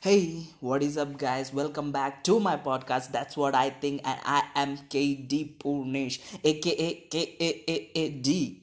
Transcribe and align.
Hey, 0.00 0.48
what 0.60 0.82
is 0.82 0.96
up, 0.96 1.18
guys? 1.18 1.52
Welcome 1.52 1.92
back 1.92 2.24
to 2.24 2.40
my 2.40 2.56
podcast. 2.56 3.12
That's 3.12 3.36
what 3.36 3.54
I 3.54 3.68
think, 3.68 4.00
and 4.02 4.18
I 4.24 4.48
am 4.54 4.78
KD 4.88 5.58
Purnish, 5.60 6.20
aka 6.42 7.04
KAAAD, 7.12 8.62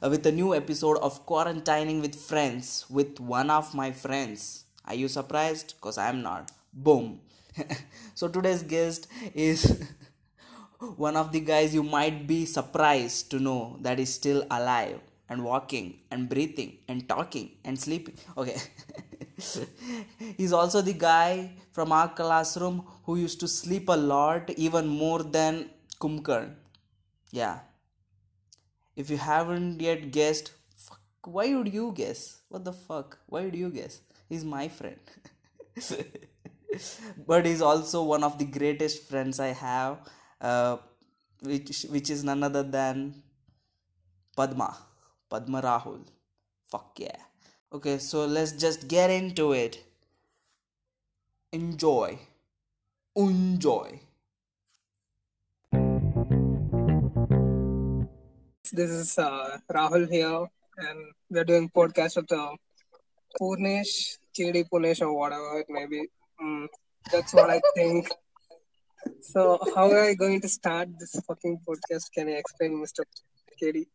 with 0.00 0.24
a 0.24 0.32
new 0.32 0.54
episode 0.54 0.96
of 1.04 1.26
Quarantining 1.26 2.00
with 2.00 2.14
Friends 2.16 2.86
with 2.88 3.20
one 3.20 3.50
of 3.50 3.74
my 3.74 3.92
friends. 3.92 4.64
Are 4.86 4.94
you 4.94 5.06
surprised? 5.06 5.74
Because 5.76 5.98
I'm 5.98 6.22
not. 6.22 6.50
Boom. 6.72 7.20
so 8.14 8.26
today's 8.28 8.62
guest 8.62 9.06
is 9.34 9.84
one 10.96 11.16
of 11.16 11.30
the 11.30 11.40
guys 11.40 11.74
you 11.74 11.82
might 11.82 12.26
be 12.26 12.46
surprised 12.46 13.30
to 13.32 13.38
know 13.38 13.76
that 13.82 14.00
is 14.00 14.14
still 14.14 14.46
alive 14.50 14.98
and 15.28 15.44
walking 15.44 15.98
and 16.10 16.26
breathing 16.28 16.78
and 16.88 17.06
talking 17.06 17.50
and 17.66 17.78
sleeping. 17.78 18.16
Okay. 18.38 18.56
He's 20.36 20.52
also 20.52 20.80
the 20.82 20.92
guy 20.92 21.52
from 21.72 21.92
our 21.92 22.08
classroom 22.08 22.86
who 23.04 23.16
used 23.16 23.40
to 23.40 23.48
sleep 23.48 23.88
a 23.88 23.96
lot, 23.96 24.50
even 24.50 24.86
more 24.86 25.22
than 25.22 25.70
Kumkarn. 26.00 26.54
Yeah. 27.30 27.60
If 28.96 29.10
you 29.10 29.16
haven't 29.16 29.80
yet 29.80 30.10
guessed, 30.10 30.52
fuck, 30.76 31.00
why 31.24 31.54
would 31.54 31.72
you 31.72 31.92
guess? 31.94 32.40
What 32.48 32.64
the 32.64 32.72
fuck? 32.72 33.18
Why 33.26 33.44
would 33.44 33.54
you 33.54 33.70
guess? 33.70 34.00
He's 34.28 34.44
my 34.44 34.68
friend. 34.68 35.00
but 37.26 37.46
he's 37.46 37.62
also 37.62 38.02
one 38.02 38.24
of 38.24 38.38
the 38.38 38.44
greatest 38.44 39.08
friends 39.08 39.40
I 39.40 39.48
have, 39.48 39.98
uh, 40.40 40.76
which 41.42 41.86
which 41.90 42.10
is 42.10 42.22
none 42.24 42.42
other 42.42 42.62
than 42.62 43.22
Padma, 44.36 44.76
Padma 45.28 45.62
Rahul. 45.62 46.06
Fuck 46.68 46.98
yeah. 46.98 47.29
Okay, 47.72 47.98
so 47.98 48.26
let's 48.26 48.50
just 48.50 48.88
get 48.88 49.10
into 49.10 49.52
it. 49.52 49.78
Enjoy. 51.52 52.18
Enjoy. 53.14 54.00
This 58.72 58.90
is 58.90 59.16
uh, 59.18 59.58
Rahul 59.72 60.10
here, 60.10 60.46
and 60.78 60.98
we're 61.30 61.44
doing 61.44 61.70
podcast 61.70 62.16
of 62.16 62.26
the 62.26 62.56
Purnesh, 63.40 64.18
Chidi 64.34 64.68
Punesh, 64.68 65.00
or 65.00 65.16
whatever 65.16 65.60
it 65.60 65.66
may 65.70 65.86
be. 65.86 66.08
Mm, 66.42 66.66
that's 67.12 67.32
what 67.32 67.50
I 67.50 67.60
think. 67.76 68.10
So, 69.20 69.60
how 69.76 69.88
are 69.92 70.10
you 70.10 70.16
going 70.16 70.40
to 70.40 70.48
start 70.48 70.88
this 70.98 71.14
fucking 71.24 71.60
podcast? 71.62 72.10
Can 72.12 72.26
you 72.30 72.36
explain, 72.36 72.82
Mr. 72.82 73.04
KD? 73.62 73.86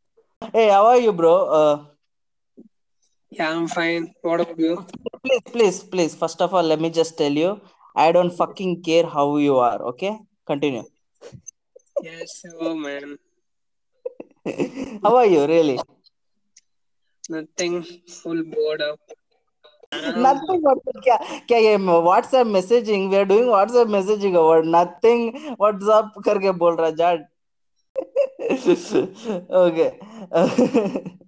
Hey, 0.53 0.69
how 0.69 0.85
are 0.85 0.97
you, 0.97 1.11
bro? 1.11 1.49
Uh, 1.49 1.85
Yeah, 3.30 3.50
I'm 3.50 3.68
fine. 3.68 4.12
What 4.22 4.40
about 4.40 4.58
you? 4.58 4.86
please, 5.24 5.42
please, 5.52 5.82
please. 5.84 6.14
First 6.14 6.40
of 6.42 6.52
all, 6.52 6.62
let 6.62 6.80
me 6.80 6.90
just 6.90 7.16
tell 7.16 7.32
you, 7.32 7.60
I 7.94 8.10
don't 8.12 8.30
fucking 8.30 8.82
care 8.82 9.06
how 9.06 9.36
you 9.36 9.58
are. 9.58 9.80
Okay, 9.92 10.18
continue. 10.46 10.84
Yes, 12.02 12.40
sure, 12.40 12.74
man. 12.74 13.18
how 15.02 15.16
are 15.16 15.26
you, 15.26 15.46
really? 15.46 15.78
Nothing. 17.28 17.84
Full 18.08 18.42
bored 18.44 18.82
up. 18.82 18.98
Um, 19.92 20.22
Nothing. 20.22 20.62
What? 20.62 20.78
क्या 21.04 21.16
क्या 21.48 21.58
ये 21.58 21.76
WhatsApp 21.78 22.50
messaging? 22.56 23.10
We 23.10 23.16
are 23.16 23.24
doing 23.24 23.46
WhatsApp 23.46 23.88
messaging 23.96 24.34
about 24.40 24.64
nothing. 24.64 25.56
WhatsApp 25.60 26.10
करके 26.24 26.52
बोल 26.58 26.76
रहा 26.76 26.90
Jat. 27.02 27.26
okay. 29.50 29.90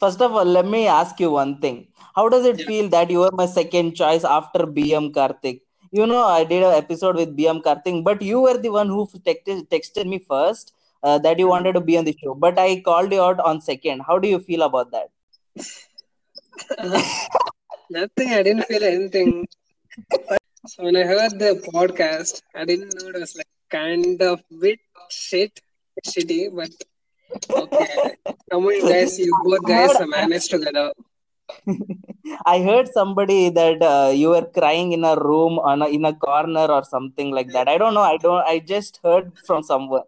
First 0.00 0.20
of 0.22 0.32
all, 0.32 0.44
let 0.44 0.66
me 0.66 0.86
ask 0.86 1.18
you 1.20 1.30
one 1.30 1.60
thing. 1.60 1.88
How 2.14 2.28
does 2.28 2.44
it 2.46 2.60
Yeah. 2.60 2.66
feel 2.66 2.88
that 2.90 3.10
you 3.10 3.22
are 3.22 3.32
my 3.32 3.46
second 3.46 3.94
choice 3.94 4.24
after 4.24 4.66
BM 4.66 5.12
Karthik? 5.12 5.60
You 5.90 6.06
know, 6.06 6.24
I 6.24 6.44
did 6.44 6.62
an 6.62 6.74
episode 6.74 7.16
with 7.16 7.36
BM 7.36 7.60
Karthik, 7.62 8.02
but 8.04 8.22
you 8.22 8.40
were 8.40 8.58
the 8.58 8.70
one 8.70 8.88
who 8.88 9.06
texted, 9.28 9.68
texted 9.68 10.06
me 10.06 10.18
first 10.18 10.72
uh, 11.02 11.18
that 11.18 11.38
you 11.38 11.48
wanted 11.48 11.74
to 11.74 11.80
be 11.80 11.96
on 11.98 12.04
the 12.04 12.16
show. 12.22 12.34
But 12.34 12.58
I 12.58 12.80
called 12.80 13.12
you 13.12 13.22
out 13.22 13.40
on 13.40 13.60
second. 13.60 14.02
How 14.06 14.18
do 14.18 14.28
you 14.28 14.38
feel 14.38 14.62
about 14.62 14.90
that? 14.92 15.10
Nothing. 17.90 18.28
I 18.32 18.42
didn't 18.42 18.64
feel 18.64 18.82
anything. 18.84 19.46
So 20.66 20.84
when 20.84 20.96
I 20.96 21.04
heard 21.04 21.38
the 21.38 21.52
podcast, 21.74 22.42
I 22.54 22.64
didn't 22.64 22.94
know 22.94 23.08
it 23.08 23.16
was 23.20 23.34
like 23.36 23.46
kind 23.70 24.20
of 24.22 24.42
bit 24.60 24.80
shit, 25.08 25.60
shitty, 26.06 26.54
but 26.54 26.70
okay. 27.50 28.16
Come 28.50 28.66
on, 28.66 28.88
guys, 28.88 29.18
you 29.18 29.32
both 29.44 29.64
guys 29.66 29.96
managed 30.06 30.50
together. 30.50 30.92
I 32.46 32.62
heard 32.62 32.88
somebody 32.88 33.50
that 33.50 33.82
uh, 33.82 34.10
you 34.14 34.30
were 34.30 34.46
crying 34.46 34.92
in 34.92 35.04
a 35.04 35.16
room 35.16 35.58
on 35.58 35.82
a, 35.82 35.88
in 35.88 36.04
a 36.04 36.12
corner 36.12 36.66
or 36.66 36.84
something 36.84 37.30
like 37.30 37.52
that. 37.52 37.68
I 37.68 37.78
don't 37.78 37.94
know. 37.94 38.02
I 38.02 38.16
don't. 38.18 38.46
I 38.46 38.58
just 38.58 39.00
heard 39.02 39.32
from 39.46 39.62
someone. 39.62 40.02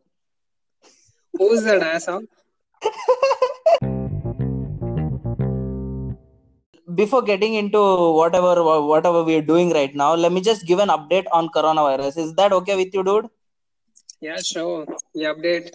Who's 1.38 1.64
that 1.64 1.82
asshole? 1.82 2.22
before 6.94 7.22
getting 7.22 7.54
into 7.54 7.80
whatever 8.12 8.62
whatever 8.82 9.22
we're 9.22 9.42
doing 9.42 9.70
right 9.72 9.94
now 9.94 10.14
let 10.14 10.32
me 10.32 10.40
just 10.40 10.66
give 10.66 10.80
an 10.80 10.88
update 10.88 11.26
on 11.30 11.48
coronavirus 11.48 12.16
is 12.18 12.34
that 12.34 12.52
okay 12.52 12.74
with 12.74 12.92
you 12.92 13.04
dude 13.04 13.28
Yeah, 14.20 14.36
sure. 14.36 14.86
You 15.14 15.28
update. 15.34 15.72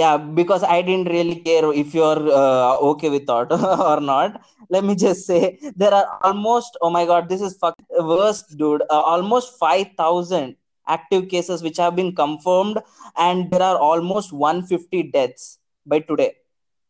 Yeah 0.00 0.16
because 0.38 0.62
i 0.74 0.80
didn't 0.88 1.08
really 1.14 1.36
care 1.48 1.66
if 1.82 1.94
you're 1.98 2.22
uh, 2.42 2.72
okay 2.90 3.10
with 3.10 3.26
that 3.26 3.52
or 3.90 4.00
not. 4.00 4.40
Let 4.74 4.84
me 4.84 4.94
just 4.94 5.26
say 5.26 5.58
there 5.76 5.92
are 5.92 6.06
almost 6.22 6.76
oh 6.80 6.90
my 6.90 7.04
god 7.10 7.28
this 7.28 7.40
is 7.40 7.56
fuck 7.56 7.76
worst 7.98 8.56
dude. 8.56 8.82
Uh, 8.90 9.00
almost 9.12 9.58
5000 9.58 10.56
active 10.86 11.28
cases 11.28 11.62
which 11.62 11.78
have 11.78 11.96
been 11.96 12.14
confirmed 12.14 12.78
and 13.16 13.50
there 13.50 13.62
are 13.62 13.76
almost 13.78 14.32
150 14.32 15.02
deaths 15.10 15.58
by 15.86 15.98
today. 16.00 16.34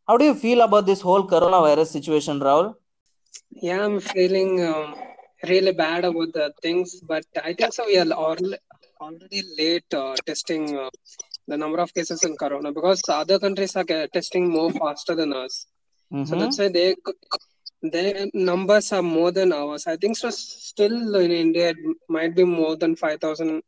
How 0.07 0.17
do 0.19 0.25
you 0.25 0.35
feel 0.35 0.61
about 0.61 0.87
this 0.87 1.01
whole 1.01 1.27
coronavirus 1.27 1.87
situation 1.99 2.41
rahul? 2.41 2.75
Yeah, 3.63 3.85
I'm 3.85 4.01
feeling 4.01 4.63
um, 4.65 4.95
really 5.49 5.73
bad 5.73 6.05
about 6.05 6.33
the 6.33 6.53
things, 6.63 7.01
but 7.07 7.25
I 7.43 7.53
think 7.55 7.73
so. 7.73 7.87
We 7.87 7.99
are 7.99 8.13
al- 8.13 8.59
already 9.01 9.43
late 9.59 9.93
uh, 9.95 10.17
testing 10.27 10.77
uh, 10.77 10.91
the 11.53 11.59
number 11.63 11.81
of 11.85 11.93
cases 11.99 12.23
in 12.29 12.37
corona 12.43 12.71
because 12.79 13.03
other 13.23 13.39
countries 13.45 13.75
are 13.81 13.85
testing 14.19 14.45
more 14.57 14.71
faster 14.81 15.15
than 15.21 15.33
us. 15.45 15.55
So 16.29 16.35
Mhm. 16.35 16.41
that's 16.41 16.59
why 16.61 16.69
they 16.77 16.89
their 17.95 18.27
numbers 18.51 18.93
are 18.97 19.03
more 19.03 19.31
than 19.39 19.53
ours. 19.53 19.87
I 19.93 19.97
think 20.03 20.17
so. 20.23 20.31
Still 20.31 20.97
in 21.27 21.31
India, 21.45 21.71
it 21.71 21.79
might 22.17 22.35
be 22.41 22.45
more 22.45 22.75
than 22.83 22.97
five 23.05 23.21
thousand. 23.21 23.63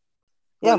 Yeah, 0.61 0.79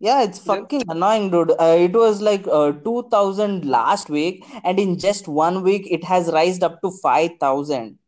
yeah, 0.00 0.22
it's 0.22 0.40
fucking 0.50 0.82
annoying, 0.94 1.30
dude. 1.30 1.52
Uh, 1.66 1.76
it 1.88 1.92
was 2.02 2.20
like 2.30 2.46
uh, 2.60 2.72
2000 2.88 3.64
last 3.76 4.10
week, 4.10 4.44
and 4.64 4.78
in 4.86 4.98
just 4.98 5.28
one 5.28 5.62
week, 5.62 5.86
it 5.98 6.04
has 6.12 6.32
raised 6.38 6.64
up 6.70 6.80
to 6.82 6.90
5000. 7.02 7.98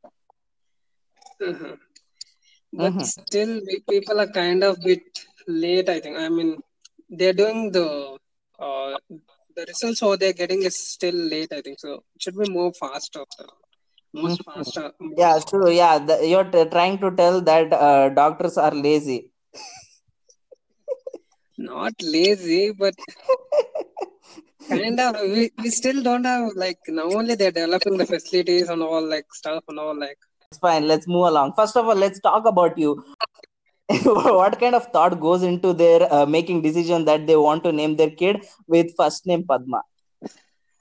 Uh-huh. 1.49 1.77
But 2.73 2.95
Mhm. 2.95 3.05
still, 3.05 3.61
people 3.89 4.21
are 4.21 4.31
kind 4.41 4.63
of 4.65 4.81
bit 4.81 5.03
late. 5.47 5.89
I 5.89 6.01
think. 6.01 6.17
I 6.19 6.29
mean, 6.29 6.51
they're 7.11 7.33
doing 7.43 7.73
the 7.73 7.87
uh, 8.59 8.97
the 9.57 9.65
results 9.69 10.03
or 10.03 10.17
they're 10.17 10.33
getting 10.43 10.63
is 10.63 10.77
still 10.95 11.15
late. 11.15 11.53
I 11.53 11.61
think 11.63 11.81
so. 11.81 11.95
It 12.17 12.23
should 12.23 12.37
be 12.39 12.49
more 12.51 12.73
faster. 12.73 13.25
Most 14.15 14.41
Mhm. 14.41 14.55
faster. 14.55 14.93
Yeah, 15.23 15.39
true. 15.51 15.71
Yeah, 15.71 15.99
the, 15.99 16.17
you're 16.33 16.45
t- 16.55 16.65
trying 16.77 16.99
to 17.05 17.11
tell 17.23 17.41
that 17.43 17.73
uh, 17.73 18.09
doctors 18.11 18.57
are 18.59 18.75
lazy. 18.75 19.31
Not 21.59 21.95
lazy, 22.03 22.73
but 22.73 22.95
kind 24.69 24.99
of. 25.01 25.17
We, 25.23 25.51
we 25.59 25.71
still 25.71 26.03
don't 26.03 26.25
have 26.25 26.51
like 26.57 26.79
now 26.89 27.05
only 27.19 27.35
they're 27.35 27.51
developing 27.53 27.97
the 27.99 28.07
facilities 28.07 28.69
and 28.69 28.83
all 28.83 29.07
like 29.07 29.27
stuff 29.35 29.65
and 29.69 29.79
all 29.79 29.99
like. 29.99 30.19
It's 30.51 30.59
fine. 30.59 30.87
Let's 30.89 31.07
move 31.07 31.27
along. 31.29 31.53
First 31.55 31.77
of 31.77 31.87
all, 31.87 31.95
let's 31.95 32.21
talk 32.21 32.45
about 32.47 32.77
you. 32.79 33.05
what 34.05 34.59
kind 34.61 34.75
of 34.75 34.87
thought 34.93 35.21
goes 35.21 35.43
into 35.43 35.73
their 35.73 36.13
uh, 36.13 36.25
making 36.25 36.63
decision 36.63 37.05
that 37.07 37.27
they 37.27 37.37
want 37.37 37.65
to 37.65 37.73
name 37.73 37.97
their 37.97 38.11
kid 38.11 38.45
with 38.69 38.95
first 38.97 39.27
name 39.27 39.45
Padma? 39.45 39.83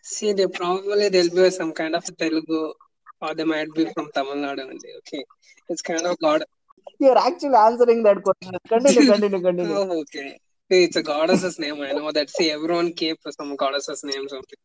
See, 0.01 0.33
they 0.33 0.47
probably 0.47 1.09
there'll 1.09 1.29
be 1.29 1.49
some 1.49 1.73
kind 1.73 1.95
of 1.95 2.05
Telugu 2.17 2.73
or 3.21 3.33
they 3.33 3.43
might 3.43 3.73
be 3.73 3.85
from 3.93 4.11
Tamil 4.13 4.35
Nadu 4.35 4.61
only. 4.61 4.91
Okay, 4.99 5.23
it's 5.69 5.81
kind 5.81 6.05
of 6.05 6.17
God. 6.19 6.43
You're 6.99 7.17
actually 7.17 7.55
answering 7.55 8.03
that 8.03 8.21
question. 8.23 8.57
Continue, 8.67 9.11
continue, 9.11 9.41
continue. 9.41 9.75
Oh, 9.79 10.01
okay. 10.01 10.39
It's 10.69 10.95
a 10.95 11.01
goddess's 11.01 11.57
name. 11.57 11.81
I 11.81 11.91
know 11.93 12.11
that. 12.11 12.29
See, 12.29 12.51
everyone 12.51 12.93
keep 12.93 13.17
some 13.31 13.55
goddess's 13.55 14.03
name. 14.03 14.27
Something. 14.29 14.57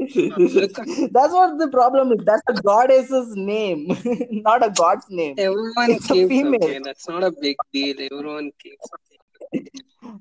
That's 1.12 1.32
what 1.32 1.58
the 1.58 1.68
problem 1.70 2.12
is. 2.12 2.24
That's 2.24 2.42
a 2.48 2.54
goddess's 2.62 3.34
name, 3.36 3.88
not 4.30 4.64
a 4.64 4.70
god's 4.70 5.04
name. 5.10 5.34
Everyone 5.38 5.90
It's 5.90 6.10
a 6.10 6.26
female. 6.26 6.54
Okay, 6.64 6.78
that's 6.82 7.06
not 7.08 7.22
a 7.22 7.30
big 7.30 7.56
deal. 7.72 7.96
Everyone 8.00 8.50
keeps. 8.62 8.88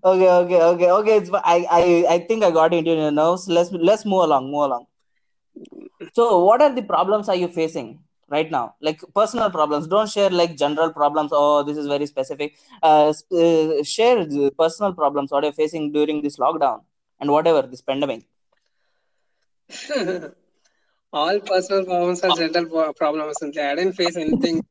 Okay, 0.04 0.30
okay, 0.30 0.62
okay, 0.62 0.92
okay. 0.92 1.18
It's, 1.18 1.30
I, 1.34 1.66
I, 1.72 2.06
I 2.10 2.20
think 2.20 2.44
I 2.44 2.52
got 2.52 2.74
into 2.74 2.92
your 2.92 3.12
nerves. 3.12 3.48
Let's 3.48 3.72
let's 3.72 4.06
move 4.06 4.24
along, 4.24 4.52
move 4.52 4.66
along. 4.66 4.86
So, 6.14 6.44
what 6.44 6.62
are 6.62 6.74
the 6.74 6.84
problems 6.84 7.30
are 7.30 7.36
you 7.36 7.48
facing? 7.48 8.00
Right 8.32 8.50
now. 8.52 8.76
Like 8.82 9.02
personal 9.14 9.50
problems. 9.50 9.88
Don't 9.88 10.10
share 10.10 10.30
like 10.30 10.56
general 10.58 10.92
problems. 10.92 11.32
Oh 11.34 11.64
this 11.64 11.78
is 11.78 11.88
very 11.88 12.06
specific. 12.06 12.58
Uh, 12.82 13.14
uh, 13.32 13.84
share 13.84 14.26
the 14.26 14.52
personal 14.58 14.94
problems 14.94 15.32
what 15.32 15.44
you're 15.44 15.54
facing 15.54 15.92
during 15.92 16.22
this 16.22 16.38
lockdown 16.38 16.82
and 17.20 17.32
whatever 17.32 17.62
this 17.64 17.82
pandemic. 17.82 18.24
All 21.12 21.40
personal 21.40 21.86
problems 21.86 22.22
are 22.22 22.36
general 22.38 22.94
problems. 22.94 23.38
Simply, 23.40 23.62
I 23.62 23.76
didn't 23.76 23.94
face 23.94 24.16
anything 24.16 24.64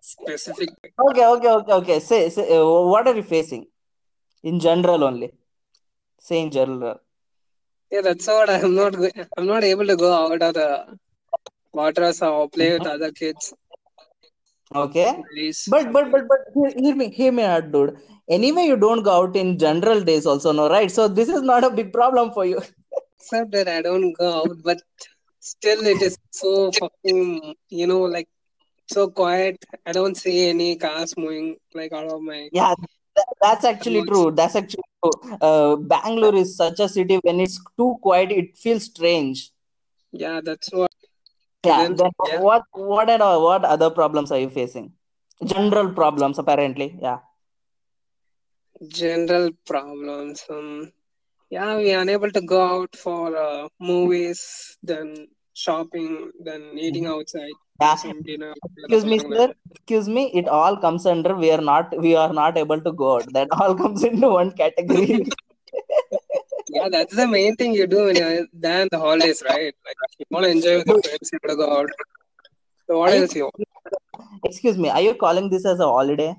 specific. 0.00 0.70
okay 1.08 1.26
okay 1.26 1.48
okay 1.48 1.72
okay. 1.72 2.00
Say, 2.00 2.28
say 2.30 2.56
uh, 2.56 2.64
what 2.64 3.06
are 3.08 3.14
you 3.14 3.22
facing? 3.22 3.66
In 4.42 4.60
general 4.60 5.04
only. 5.04 5.32
Say 6.20 6.40
in 6.42 6.50
general. 6.50 7.00
Yeah, 7.90 8.02
that's 8.02 8.26
what 8.26 8.50
I'm 8.50 8.74
not. 8.74 8.94
I'm 9.36 9.46
not 9.46 9.64
able 9.64 9.86
to 9.86 9.96
go 9.96 10.12
out 10.12 10.42
of 10.42 10.54
the 10.54 10.98
waters 11.80 12.20
or 12.28 12.48
play 12.58 12.70
with 12.74 12.86
other 12.96 13.12
kids. 13.22 13.54
okay 14.80 15.10
Please. 15.32 15.58
but 15.72 15.86
but 15.94 16.10
but 16.14 16.24
but 16.30 16.40
hear, 16.54 16.70
hear 16.84 16.96
me 17.02 17.06
hear 17.18 17.30
me 17.36 17.44
out 17.52 17.68
dude 17.74 17.92
anyway 18.36 18.64
you 18.70 18.76
don't 18.82 19.06
go 19.06 19.14
out 19.20 19.38
in 19.42 19.52
general 19.62 20.02
days 20.08 20.26
also 20.32 20.52
no 20.58 20.66
right 20.74 20.90
so 20.96 21.06
this 21.20 21.30
is 21.36 21.46
not 21.50 21.68
a 21.68 21.70
big 21.78 21.88
problem 21.94 22.32
for 22.34 22.44
you 22.50 22.60
Except 23.20 23.50
that 23.52 23.68
I 23.68 23.82
don't 23.82 24.12
go 24.12 24.42
out, 24.42 24.56
but 24.62 24.78
still 25.40 25.84
it 25.86 26.00
is 26.00 26.16
so 26.30 26.70
fucking, 26.72 27.54
you 27.68 27.86
know, 27.86 28.02
like 28.02 28.28
so 28.86 29.08
quiet. 29.10 29.64
I 29.84 29.92
don't 29.92 30.16
see 30.16 30.48
any 30.48 30.76
cars 30.76 31.16
moving 31.16 31.56
like 31.74 31.92
out 31.92 32.06
of 32.06 32.22
my. 32.22 32.48
Yeah, 32.52 32.74
that's 33.42 33.64
actually 33.64 34.02
true. 34.04 34.30
That's 34.30 34.54
actually 34.54 34.84
true. 35.02 35.36
Uh, 35.40 35.76
Bangalore 35.76 36.36
is 36.36 36.56
such 36.56 36.78
a 36.80 36.88
city 36.88 37.16
when 37.22 37.40
it's 37.40 37.60
too 37.76 37.98
quiet, 38.00 38.30
it 38.30 38.56
feels 38.56 38.84
strange. 38.84 39.50
Yeah, 40.12 40.40
that's 40.42 40.72
what. 40.72 40.92
Yeah. 41.64 41.82
Then, 41.82 41.96
Then 41.96 42.10
yeah. 42.26 42.40
what 42.40 42.62
what 42.72 43.10
and 43.10 43.20
what 43.22 43.64
other 43.64 43.90
problems 43.90 44.30
are 44.32 44.38
you 44.38 44.50
facing? 44.50 44.92
General 45.44 45.92
problems, 45.92 46.38
apparently. 46.38 46.96
Yeah. 47.00 47.18
General 48.88 49.50
problems. 49.66 50.44
Um, 50.48 50.92
yeah, 51.50 51.76
we 51.76 51.92
are 51.94 52.02
unable 52.02 52.30
to 52.30 52.40
go 52.40 52.60
out 52.82 52.94
for 52.94 53.36
uh, 53.36 53.68
movies, 53.80 54.76
then 54.82 55.28
shopping, 55.54 56.30
then 56.40 56.62
eating 56.78 57.06
outside, 57.06 57.56
Yeah. 57.80 57.96
dinner. 58.24 58.54
Excuse 58.78 59.04
me, 59.04 59.18
sir. 59.18 59.52
Excuse 59.72 60.08
me. 60.08 60.30
It 60.34 60.48
all 60.48 60.76
comes 60.76 61.06
under 61.06 61.34
we 61.34 61.50
are 61.50 61.60
not 61.60 61.96
we 61.98 62.14
are 62.14 62.32
not 62.32 62.56
able 62.56 62.80
to 62.80 62.92
go 62.92 63.16
out. 63.16 63.32
That 63.32 63.48
all 63.60 63.74
comes 63.82 64.04
into 64.04 64.28
one 64.28 64.52
category. 64.52 65.26
Yeah, 66.70 66.88
that's 66.90 67.16
the 67.16 67.26
main 67.26 67.56
thing 67.56 67.74
you 67.74 67.86
do 67.86 68.04
when 68.06 68.16
you're 68.16 68.46
there 68.52 68.82
in 68.82 68.88
the 68.90 68.98
holidays, 68.98 69.42
right? 69.48 69.74
Like 69.86 69.96
you 70.18 70.26
want 70.30 70.44
to 70.44 70.50
enjoy 70.50 70.78
with 70.78 70.86
your 70.86 71.02
friends, 71.02 71.30
you 71.32 71.38
want 71.42 71.52
to 71.52 71.56
go 71.56 71.78
out. 71.78 71.90
So 72.86 72.98
what 72.98 73.12
else 73.12 73.34
you 73.34 73.44
want? 73.44 74.44
Excuse 74.44 74.76
me. 74.76 74.90
Are 74.90 75.00
you 75.00 75.14
calling 75.14 75.48
this 75.48 75.64
as 75.64 75.80
a 75.80 75.84
holiday? 75.84 76.34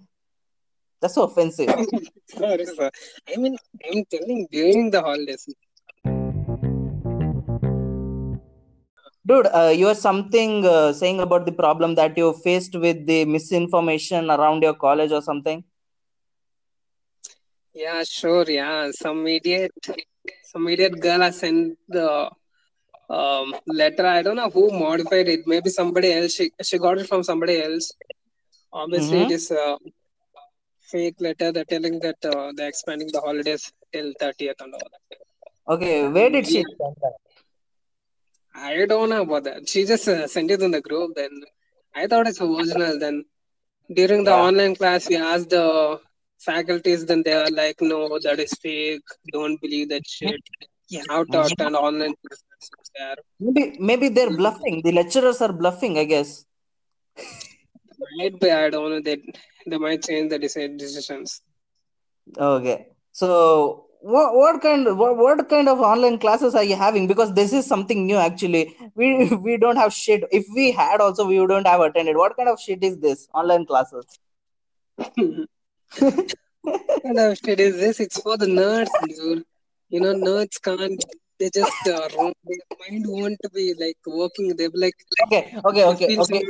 That's 1.02 1.16
so 1.16 1.24
offensive. 1.24 1.70
Sorry, 2.28 2.66
sir. 2.66 2.92
I 3.28 3.38
mean, 3.38 3.58
I'm 3.90 4.04
telling 4.06 4.48
during 4.52 4.92
the 4.92 5.02
holidays. 5.02 5.48
Dude, 9.26 9.48
uh, 9.48 9.74
you 9.76 9.88
are 9.88 9.96
something 9.96 10.66
uh, 10.66 10.94
saying 10.94 11.20
about 11.20 11.46
the 11.46 11.52
problem 11.52 11.96
that 11.96 12.18
you 12.18 12.34
faced 12.34 12.76
with 12.76 13.06
the 13.06 13.26
misinformation 13.26 14.30
around 14.30 14.64
your 14.64 14.74
college 14.74 15.12
or 15.12 15.22
something. 15.22 15.64
Yeah, 17.74 18.04
sure. 18.04 18.50
Yeah, 18.50 18.92
some 18.92 19.28
idiot, 19.28 19.72
some 20.44 20.68
idiot 20.68 21.00
girl 21.00 21.22
has 21.22 21.40
sent 21.40 21.78
the 21.88 22.30
um, 23.10 23.54
letter. 23.68 24.06
I 24.06 24.22
don't 24.22 24.36
know 24.38 24.50
who 24.50 24.72
modified 24.72 25.28
it. 25.30 25.42
Maybe 25.46 25.70
somebody 25.70 26.12
else. 26.14 26.34
She 26.34 26.52
she 26.62 26.78
got 26.78 26.98
it 27.00 27.08
from 27.08 27.24
somebody 27.24 27.62
else. 27.62 27.94
Obviously, 28.74 29.20
Mhm. 29.20 29.24
it 29.24 29.32
is 29.32 29.52
a 29.52 29.78
fake 30.92 31.16
letter. 31.20 31.52
They're 31.52 31.66
telling 31.66 32.00
that 32.00 32.24
uh, 32.26 32.52
they're 32.56 32.70
expanding 32.70 33.10
the 33.12 33.22
holidays 33.22 33.72
till 33.92 34.14
30th 34.20 34.60
and 34.62 34.74
all 34.74 34.88
that. 34.92 35.18
Okay, 35.68 36.08
where 36.10 36.30
did 36.30 36.48
she 36.48 36.64
send 36.64 36.96
that? 37.02 37.14
I 38.56 38.86
don't 38.86 39.10
know 39.10 39.22
about 39.22 39.44
that. 39.46 39.68
She 39.70 39.86
just 39.86 40.08
uh, 40.08 40.28
sent 40.28 40.52
it 40.52 40.62
in 40.62 40.72
the 40.72 40.82
group. 40.82 41.16
Then 41.16 41.32
I 41.96 42.08
thought 42.08 42.28
it's 42.28 42.42
original. 42.42 43.00
Then 43.00 43.26
during 43.94 44.24
the 44.24 44.32
Yeah. 44.32 44.44
online 44.48 44.76
class, 44.76 45.08
we 45.10 45.16
asked 45.18 45.50
the 45.50 46.00
faculties. 46.40 47.06
Then 47.06 47.24
they 47.24 47.34
are 47.34 47.50
like, 47.50 47.82
"No, 47.82 48.20
that 48.20 48.40
is 48.40 48.54
fake. 48.62 49.16
Don't 49.32 49.60
believe 49.62 49.90
that 49.90 50.08
shit." 50.08 50.42
You 50.90 51.04
have 51.10 51.28
to 51.28 51.42
attend 51.42 51.76
online 51.76 52.16
classes 52.22 52.92
there. 52.98 53.18
Maybe 53.40 53.78
maybe 53.80 54.10
they're 54.10 54.36
bluffing. 54.36 54.82
The 54.84 54.92
lecturers 54.92 55.42
are 55.42 55.54
bluffing, 55.54 56.00
I 56.00 56.06
guess. 56.06 56.46
Might 58.18 58.40
be. 58.40 58.52
I 58.52 58.70
don't 58.70 58.90
know. 58.90 59.02
They 59.02 59.22
they 59.68 59.78
might 59.78 60.04
change 60.04 60.32
the 60.32 60.40
deci- 60.40 60.78
decisions. 60.78 61.42
Okay. 62.38 62.88
So 63.12 63.86
what 64.02 64.34
what 64.34 64.62
kind 64.62 64.98
what, 64.98 65.18
what 65.18 65.48
kind 65.50 65.68
of 65.68 65.80
online 65.80 66.18
classes 66.20 66.56
are 66.56 66.64
you 66.64 66.76
having? 66.76 67.08
Because 67.08 67.34
this 67.34 67.54
is 67.54 67.66
something 67.66 68.08
new 68.08 68.16
actually. 68.16 68.76
We 68.96 69.28
we 69.36 69.58
don't 69.58 69.76
have 69.76 69.94
shit. 69.94 70.24
If 70.32 70.46
we 70.56 70.72
had 70.72 71.02
also 71.02 71.26
we 71.26 71.40
wouldn't 71.40 71.68
have 71.68 71.82
attended. 71.82 72.16
What 72.16 72.36
kind 72.38 72.50
of 72.50 72.60
shit 72.60 72.84
is 72.84 72.98
this? 72.98 73.28
Online 73.34 73.66
classes. 73.66 74.06
And 75.98 77.20
of 77.20 77.38
shit 77.38 77.60
is 77.60 77.76
this? 77.78 78.00
It's 78.00 78.22
for 78.22 78.38
the 78.38 78.46
nerds, 78.46 78.90
dude. 79.08 79.44
You 79.90 80.02
know, 80.02 80.14
nerds 80.14 80.62
can't. 80.62 81.04
They 81.40 81.50
just 81.54 81.88
uh, 81.88 82.10
roam. 82.18 82.34
Their 82.46 82.58
mind 82.82 83.06
won't 83.08 83.40
be 83.54 83.74
like 83.80 83.98
working. 84.06 84.56
They're 84.56 84.70
like, 84.74 84.96
Okay, 85.28 85.58
okay, 85.66 85.86
okay, 85.86 86.18
okay. 86.18 86.44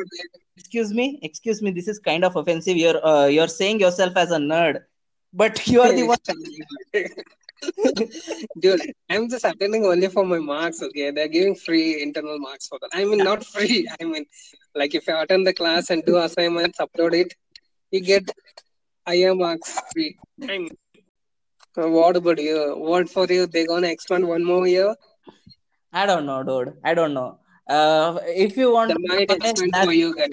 Excuse 0.57 0.91
me, 0.91 1.19
excuse 1.21 1.61
me. 1.61 1.71
This 1.71 1.87
is 1.87 1.99
kind 1.99 2.25
of 2.25 2.35
offensive. 2.35 2.75
You're 2.75 3.05
uh, 3.05 3.27
you're 3.27 3.47
saying 3.47 3.79
yourself 3.79 4.17
as 4.17 4.31
a 4.31 4.37
nerd, 4.37 4.81
but 5.31 5.67
you 5.71 5.81
are 5.81 5.93
the 5.93 6.03
one. 6.03 6.17
Dude, 8.59 8.81
I'm 9.09 9.29
just 9.29 9.45
attending 9.45 9.85
only 9.85 10.07
for 10.07 10.25
my 10.25 10.39
marks, 10.39 10.81
okay? 10.81 11.11
They're 11.11 11.27
giving 11.27 11.55
free 11.55 12.01
internal 12.01 12.39
marks 12.39 12.67
for 12.67 12.79
that. 12.81 12.89
I 12.93 13.05
mean, 13.05 13.19
not 13.19 13.45
free. 13.45 13.87
I 14.01 14.05
mean, 14.05 14.25
like 14.75 14.95
if 14.95 15.07
you 15.07 15.17
attend 15.17 15.45
the 15.45 15.53
class 15.53 15.89
and 15.89 16.03
do 16.05 16.17
assignments, 16.17 16.79
upload 16.79 17.13
it, 17.13 17.35
you 17.91 18.01
get 18.01 18.29
higher 19.09 19.33
marks 19.35 19.71
free. 19.91 20.09
I 20.49 20.57
mean, 20.57 20.69
uh, 21.77 21.89
what 21.89 22.17
about 22.17 22.41
you? 22.47 22.59
What 22.77 23.09
for 23.09 23.25
you? 23.37 23.45
They 23.47 23.65
gonna 23.65 23.87
expand 23.97 24.27
one 24.27 24.43
more 24.43 24.65
year? 24.67 24.95
I 25.93 26.05
don't 26.05 26.25
know, 26.25 26.41
dude. 26.43 26.73
I 26.83 26.93
don't 26.93 27.13
know. 27.13 27.39
Uh, 27.67 28.19
if 28.25 28.57
you 28.57 28.71
want 28.73 28.89
to 28.91 28.95
be 28.95 29.07
might 29.07 29.31
honest, 29.31 29.63
that's 29.71 29.85
for 29.85 29.93
you 29.93 30.15
guys. 30.15 30.29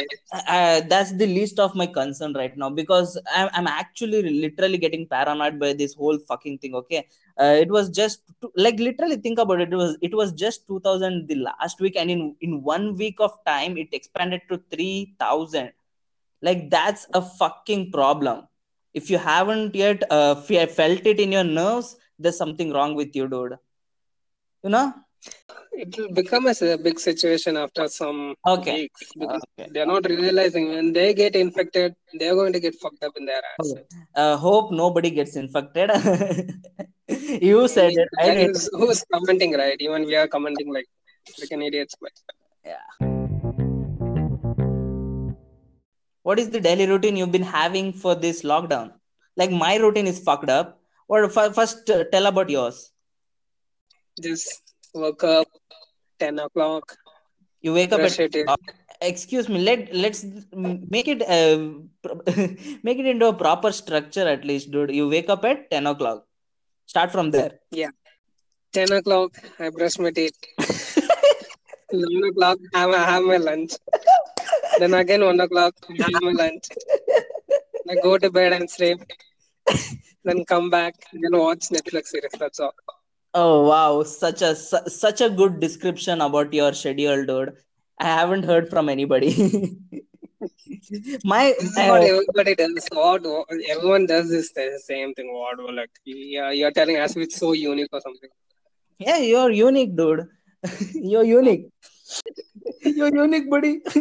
uh, 0.48 0.80
that's 0.92 1.12
the 1.22 1.26
least 1.26 1.58
of 1.64 1.74
my 1.74 1.86
concern 1.86 2.32
right 2.32 2.56
now 2.56 2.70
because 2.70 3.18
I'm, 3.34 3.50
I'm 3.52 3.66
actually 3.66 4.22
literally 4.22 4.78
getting 4.78 5.06
paranoid 5.06 5.58
by 5.58 5.72
this 5.74 5.94
whole 5.94 6.18
fucking 6.18 6.58
thing 6.58 6.74
okay 6.74 7.06
uh, 7.40 7.56
it 7.64 7.68
was 7.70 7.90
just 7.90 8.22
to, 8.40 8.50
like 8.56 8.78
literally 8.78 9.16
think 9.16 9.38
about 9.38 9.60
it 9.60 9.72
it 9.72 9.76
was 9.76 9.98
it 10.00 10.14
was 10.14 10.32
just 10.32 10.66
2000 10.66 11.28
the 11.28 11.36
last 11.36 11.80
week 11.80 11.96
and 11.96 12.10
in 12.10 12.34
in 12.40 12.62
one 12.62 12.96
week 12.96 13.16
of 13.20 13.32
time 13.44 13.76
it 13.76 13.88
expanded 13.92 14.40
to 14.50 14.58
3000 14.70 15.72
like 16.42 16.70
that's 16.70 17.06
a 17.14 17.20
fucking 17.20 17.92
problem 17.92 18.46
if 19.00 19.10
you 19.12 19.18
haven't 19.30 19.74
yet 19.84 20.02
uh, 20.18 20.34
fe- 20.48 20.66
felt 20.80 21.04
it 21.12 21.18
in 21.24 21.32
your 21.38 21.46
nerves 21.60 21.88
there's 22.18 22.38
something 22.44 22.70
wrong 22.76 22.94
with 23.00 23.14
you 23.20 23.26
dude 23.34 23.56
you 24.66 24.70
know 24.76 24.86
It 25.82 25.96
will 25.98 26.12
become 26.18 26.44
a 26.50 26.76
big 26.86 26.98
situation 27.06 27.56
after 27.62 27.84
some 27.96 28.18
Okay. 28.52 28.74
weeks 28.78 29.02
because 29.22 29.42
Okay. 29.48 29.66
they're 29.72 29.90
not 29.90 30.04
realizing 30.12 30.64
when 30.74 30.86
they 30.96 31.08
get 31.20 31.34
infected, 31.42 31.94
they're 32.20 32.34
going 32.40 32.54
to 32.56 32.60
get 32.66 32.74
fucked 32.82 33.02
up 33.08 33.14
in 33.20 33.26
their 33.30 33.42
ass. 33.50 33.72
uh, 34.22 34.36
hope 34.46 34.72
nobody 34.82 35.10
gets 35.18 35.34
infected 35.42 35.90
you 37.50 37.58
said 37.76 37.92
it 38.04 38.08
I 38.22 38.26
That 38.28 38.34
did. 38.40 38.56
is- 38.56 38.70
who's 38.80 39.02
commenting, 39.14 39.54
right? 39.62 39.78
Even 39.88 40.04
we 40.12 40.16
are 40.22 40.28
commenting 40.36 40.72
like 40.78 40.88
freaking 41.38 41.64
idiots. 41.70 41.94
But 42.00 43.15
what 46.26 46.40
is 46.42 46.50
the 46.50 46.60
daily 46.66 46.86
routine 46.90 47.16
you've 47.16 47.34
been 47.38 47.50
having 47.56 47.92
for 48.02 48.14
this 48.24 48.42
lockdown? 48.42 48.86
Like 49.36 49.52
my 49.64 49.76
routine 49.76 50.08
is 50.12 50.18
fucked 50.28 50.50
up. 50.50 50.80
Or 51.08 51.18
f- 51.24 51.54
first 51.54 51.88
uh, 51.88 52.04
tell 52.12 52.26
about 52.26 52.48
yours. 52.50 52.90
Just 54.20 54.62
woke 54.92 55.22
up 55.22 55.46
10 56.18 56.40
o'clock, 56.40 56.96
you 57.60 57.72
wake 57.74 57.92
up 57.92 58.00
at 58.00 58.18
it. 58.18 58.34
uh, 58.48 58.56
excuse 59.00 59.48
me 59.48 59.58
let 59.68 59.94
let's 59.94 60.24
make 60.96 61.06
it 61.14 61.22
uh, 61.36 61.58
make 62.88 62.98
it 63.02 63.06
into 63.12 63.28
a 63.28 63.36
proper 63.44 63.70
structure 63.70 64.26
at 64.26 64.44
least 64.44 64.72
dude. 64.72 64.94
You 64.98 65.08
wake 65.08 65.28
up 65.28 65.44
at 65.44 65.70
10 65.70 65.86
o'clock. 65.86 66.24
Start 66.86 67.12
from 67.12 67.30
there. 67.30 67.52
Yeah. 67.70 67.90
10 68.72 68.92
o'clock, 68.92 69.38
I 69.60 69.70
brush 69.70 69.98
my 69.98 70.10
teeth. 70.10 70.36
11 71.90 72.30
o'clock, 72.30 72.58
I 72.74 72.80
have, 72.80 72.90
I 72.90 73.04
have 73.12 73.22
my 73.22 73.36
lunch. 73.36 73.72
Then 74.78 74.94
again, 74.94 75.24
1 75.24 75.40
o'clock, 75.40 75.74
lunch. 76.22 76.66
I 77.88 77.94
go 78.02 78.18
to 78.18 78.30
bed 78.30 78.52
and 78.52 78.68
sleep. 78.70 78.98
then 80.24 80.44
come 80.44 80.70
back, 80.70 80.94
then 81.12 81.38
watch 81.38 81.68
Netflix 81.68 82.06
series. 82.08 82.32
That's 82.38 82.60
all. 82.60 82.74
oh 83.38 83.68
wow 83.68 84.02
such 84.10 84.42
a 84.48 84.50
su- 84.56 84.88
such 84.92 85.20
a 85.24 85.28
good 85.38 85.54
description 85.64 86.22
about 86.26 86.54
your 86.58 86.68
schedule 86.78 87.24
dude 87.30 87.50
I 87.98 88.06
haven't 88.18 88.44
heard 88.50 88.68
from 88.70 88.88
anybody. 88.88 89.30
my 91.24 91.54
This 91.58 91.70
is 91.70 91.88
what 91.90 92.02
everybody 92.04 92.54
does. 92.54 92.88
What 92.92 93.26
everyone 93.74 94.06
does 94.06 94.30
this 94.30 94.52
the 94.52 94.80
same 94.84 95.14
thing. 95.14 95.32
What 95.32 95.58
like 95.74 95.90
yeah, 96.04 96.50
you're 96.50 96.72
telling 96.72 96.98
us 96.98 97.16
it's 97.16 97.38
so 97.38 97.52
unique 97.52 97.88
or 97.92 98.00
something. 98.00 98.30
yeah, 98.98 99.18
you're 99.18 99.50
unique, 99.50 99.96
dude. 99.96 100.26
you're 100.94 101.24
unique. 101.24 101.66
You're 102.82 103.14
unique, 103.14 103.50
buddy. 103.50 103.80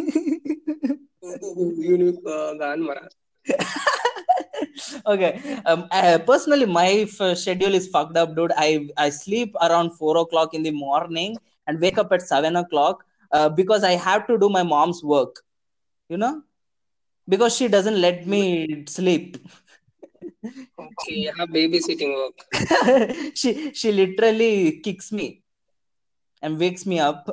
unique 1.76 2.20
uh, 2.26 2.54
gan 2.54 2.82
mara. 2.82 3.08
okay. 5.06 5.60
Um, 5.66 5.86
uh, 5.90 6.18
personally, 6.26 6.66
my 6.66 7.06
f- 7.08 7.38
schedule 7.38 7.74
is 7.74 7.88
fucked 7.88 8.16
up, 8.16 8.34
dude. 8.36 8.52
I 8.56 8.88
I 8.96 9.10
sleep 9.10 9.54
around 9.60 9.92
four 9.92 10.16
o'clock 10.18 10.54
in 10.54 10.62
the 10.62 10.70
morning 10.70 11.38
and 11.66 11.80
wake 11.80 11.98
up 11.98 12.12
at 12.12 12.22
seven 12.22 12.56
o'clock 12.56 13.04
uh, 13.32 13.48
because 13.48 13.84
I 13.84 13.92
have 13.92 14.26
to 14.28 14.38
do 14.38 14.48
my 14.48 14.62
mom's 14.62 15.02
work. 15.02 15.42
You 16.08 16.16
know, 16.16 16.42
because 17.28 17.56
she 17.56 17.68
doesn't 17.68 18.00
let 18.00 18.26
me 18.26 18.84
sleep. 18.86 19.38
Okay, 20.78 21.16
yeah, 21.26 21.46
babysitting 21.46 22.14
work. 22.14 22.38
she 23.34 23.72
she 23.72 23.92
literally 23.92 24.80
kicks 24.80 25.10
me 25.12 25.42
and 26.42 26.58
wakes 26.58 26.86
me 26.86 27.00
up 27.00 27.28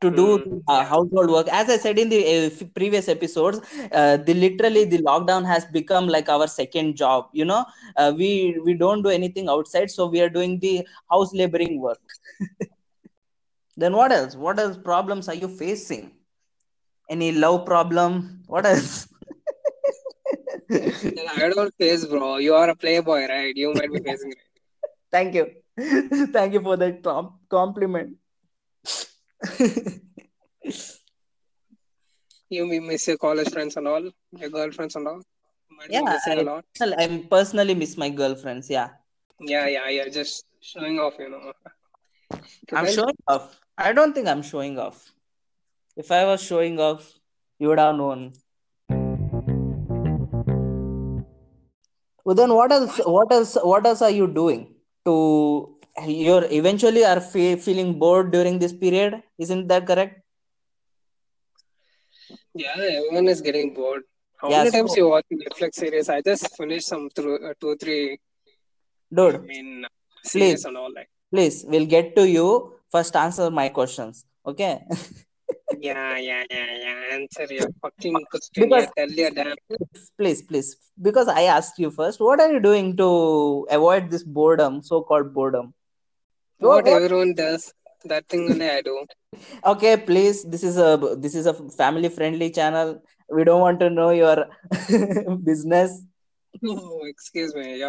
to 0.00 0.10
do 0.10 0.26
Mm, 0.46 0.62
uh, 0.68 0.84
household 0.84 1.30
work. 1.30 1.48
As 1.48 1.68
i 1.70 1.76
said 1.76 1.98
in 1.98 2.08
the 2.08 2.20
uh, 2.36 2.66
previous 2.74 3.08
episodes 3.08 3.60
uh, 3.92 4.16
the 4.16 4.34
literally 4.34 4.84
the 4.84 4.98
lockdown 4.98 5.46
has 5.46 5.64
become 5.66 6.08
like 6.08 6.28
our 6.28 6.46
second 6.46 6.96
job 6.96 7.28
you 7.32 7.44
know? 7.44 7.64
Uh, 7.96 8.12
we 8.16 8.58
we 8.64 8.74
don't 8.74 9.02
do 9.02 9.10
anything 9.10 9.48
outside 9.48 9.90
so 9.90 10.06
we 10.06 10.20
are 10.20 10.28
doing 10.30 10.58
the 10.60 10.86
house 11.10 11.32
laboring 11.34 11.80
work. 11.80 12.00
Then 13.76 13.94
what 13.94 14.12
else? 14.12 14.36
What 14.36 14.58
else 14.58 14.76
problems 14.76 15.28
are 15.28 15.34
you 15.34 15.48
facing? 15.48 16.12
Any 17.08 17.32
love 17.32 17.64
problem? 17.66 18.42
What 18.46 18.66
else? 18.66 19.08
I 20.70 21.48
don't 21.54 21.74
face, 21.78 22.04
bro. 22.06 22.36
You 22.38 22.54
are 22.54 22.68
a 22.70 22.76
playboy, 22.76 23.26
right? 23.28 23.54
You 23.56 23.72
might 23.74 23.92
be 23.92 24.00
facing 24.00 24.32
it. 24.32 24.38
thank 25.10 25.34
you. 25.34 25.46
Thank 26.32 26.54
you 26.54 26.60
for 26.62 26.76
that 26.76 27.02
com- 27.02 27.38
compliment 27.48 28.16
You 32.48 32.64
may 32.66 32.78
miss 32.78 33.08
your 33.08 33.16
college 33.18 33.50
friends 33.50 33.76
and 33.76 33.88
all, 33.88 34.08
your 34.30 34.50
girlfriends 34.50 34.94
and 34.94 35.08
all. 35.08 35.20
Might 35.68 35.90
yeah 35.90 36.18
I, 36.26 36.32
a 36.32 36.42
lot. 36.44 36.64
I 36.80 37.26
personally 37.28 37.74
miss 37.74 37.96
my 37.96 38.08
girlfriends 38.08 38.70
yeah 38.70 38.90
Yeah, 39.40 39.66
yeah, 39.66 39.88
you're 39.88 40.10
just 40.10 40.44
showing 40.60 40.98
off, 41.00 41.14
you 41.18 41.28
know. 41.28 41.52
I'm 42.72 42.84
Well, 42.84 42.92
showing 42.92 43.16
off. 43.28 43.60
I 43.76 43.92
don't 43.92 44.14
think 44.14 44.28
I'm 44.28 44.42
showing 44.42 44.78
off. 44.78 45.10
If 45.96 46.10
I 46.12 46.24
was 46.24 46.42
showing 46.42 46.78
off, 46.80 47.12
you 47.58 47.68
would 47.68 47.78
have 47.78 47.96
known. 47.96 48.32
Well, 52.24 52.34
then 52.34 52.54
what 52.54 52.72
else? 52.72 52.98
What 53.04 53.32
else? 53.32 53.56
What 53.62 53.86
else 53.86 54.02
are 54.02 54.10
you 54.10 54.26
doing 54.26 54.74
to? 55.04 55.75
You're 56.04 56.44
eventually 56.50 57.04
are 57.04 57.20
fe- 57.20 57.56
feeling 57.56 57.98
bored 57.98 58.30
during 58.30 58.58
this 58.58 58.72
period. 58.72 59.22
Isn't 59.38 59.66
that 59.68 59.86
correct? 59.86 60.22
yeah, 62.54 62.74
everyone 62.76 63.28
is 63.28 63.40
getting 63.40 63.72
bored. 63.74 64.02
How 64.36 64.50
Yeah. 64.50 64.58
many 64.58 64.70
times 64.70 64.90
So, 64.92 64.96
you 64.98 65.08
watch 65.08 65.24
Netflix 65.32 65.74
series? 65.74 66.08
I 66.08 66.20
just 66.20 66.54
finished 66.56 66.86
some 66.86 67.08
through 67.10 67.36
uh, 67.48 67.54
two, 67.60 67.76
three. 67.76 68.12
I 68.12 68.18
dude, 69.14 69.44
mean, 69.46 69.86
please, 70.22 70.30
series 70.30 70.64
and 70.64 70.76
all 70.76 70.92
like. 70.92 71.08
please, 71.32 71.64
we'll 71.66 71.86
get 71.86 72.14
to 72.16 72.28
you. 72.28 72.74
First, 72.90 73.16
answer 73.16 73.50
my 73.50 73.68
questions. 73.70 74.24
Okay? 74.46 74.82
Yeah, 75.78 76.16
yeah, 76.18 76.42
yeah, 76.50 76.76
yeah. 76.84 77.16
Answer 77.16 77.46
your 77.52 77.68
fucking 77.82 78.14
question. 78.30 78.68
because 78.68 78.86
your 79.16 79.30
damn. 79.30 79.54
please, 80.18 80.40
please, 80.42 80.76
because 81.00 81.28
I 81.28 81.42
asked 81.42 81.78
you 81.78 81.90
first. 81.90 82.18
What 82.20 82.40
are 82.40 82.50
you 82.52 82.60
doing 82.60 82.96
to 82.96 83.66
avoid 83.70 84.10
this 84.10 84.22
boredom, 84.24 84.82
so-called 84.82 85.34
boredom? 85.34 85.74
What? 86.58 86.84
What 86.84 87.02
everyone 87.02 87.34
does, 87.34 87.72
that 88.04 88.28
thing 88.28 88.50
only 88.50 88.68
I 88.68 88.82
do. 88.82 89.06
okay 89.66 89.96
please 89.96 90.44
this 90.44 90.62
is 90.62 90.76
a 90.78 91.16
this 91.18 91.34
is 91.34 91.46
a 91.46 91.54
family 91.76 92.08
friendly 92.08 92.48
channel 92.48 93.02
we 93.36 93.44
don't 93.44 93.60
want 93.60 93.80
to 93.80 93.90
know 93.90 94.10
your 94.10 94.46
business 95.48 96.02
Oh, 96.64 97.00
excuse 97.04 97.54
me. 97.54 97.82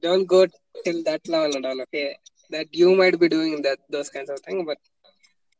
Don't 0.00 0.26
go 0.26 0.46
till 0.84 1.02
that 1.04 1.26
level 1.28 1.56
and 1.56 1.66
all. 1.66 1.80
Okay, 1.82 2.16
that 2.50 2.68
you 2.72 2.94
might 2.94 3.18
be 3.18 3.28
doing 3.28 3.62
that 3.62 3.78
those 3.88 4.08
kinds 4.08 4.30
of 4.30 4.40
things, 4.40 4.64
but 4.66 4.78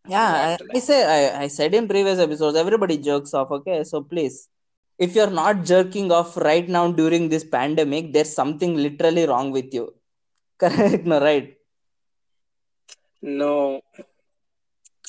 yeah 0.09 0.57
I, 0.59 0.77
I 0.77 0.79
say 0.79 0.99
I, 1.05 1.43
I 1.43 1.49
said 1.49 1.75
in 1.75 1.87
previous 1.87 2.19
episodes 2.19 2.57
everybody 2.57 2.97
jerks 2.97 3.35
off 3.35 3.51
okay 3.51 3.85
so 3.85 4.03
please 4.03 4.49
if 4.99 5.15
you're 5.15 5.31
not 5.31 5.65
jerking 5.65 6.11
off 6.11 6.39
right 6.39 6.67
now 6.67 6.91
during 6.91 7.29
this 7.29 7.45
pandemic 7.45 8.13
there's 8.15 8.33
something 8.35 8.77
literally 8.77 9.27
wrong 9.27 9.51
with 9.51 9.75
you 9.75 9.93
correct 10.59 11.05
no 11.05 11.21
right 11.21 11.55
No, 13.23 13.81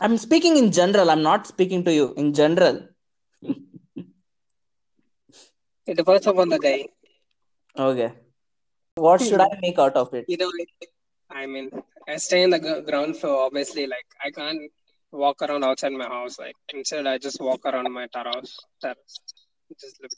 i'm 0.01 0.17
speaking 0.17 0.57
in 0.57 0.71
general 0.71 1.09
i'm 1.09 1.23
not 1.23 1.47
speaking 1.47 1.83
to 1.83 1.93
you 1.93 2.13
in 2.17 2.33
general 2.33 2.77
it 5.87 5.97
depends 5.97 6.27
upon 6.27 6.49
the 6.49 6.59
day. 6.59 6.87
okay 7.77 8.11
what 8.95 9.21
hmm. 9.21 9.27
should 9.27 9.41
i 9.41 9.49
make 9.61 9.79
out 9.79 9.95
of 9.95 10.13
it 10.13 10.25
You 10.27 10.37
know, 10.37 10.51
I 11.29 11.45
mean, 11.45 11.69
I 12.07 12.17
stay 12.17 12.43
in 12.43 12.49
the 12.49 12.59
gr- 12.59 12.81
ground 12.81 13.15
floor. 13.17 13.45
Obviously, 13.45 13.87
like 13.87 14.07
I 14.25 14.31
can't 14.31 14.59
walk 15.11 15.41
around 15.41 15.63
outside 15.63 15.93
my 15.93 16.07
house. 16.07 16.37
Like 16.37 16.55
instead, 16.73 17.07
I 17.07 17.17
just 17.17 17.39
walk 17.39 17.65
around 17.65 17.91
my 17.93 18.07
terrace. 18.07 18.59
terrace. 18.81 19.15
Just 19.79 20.01
little, 20.01 20.17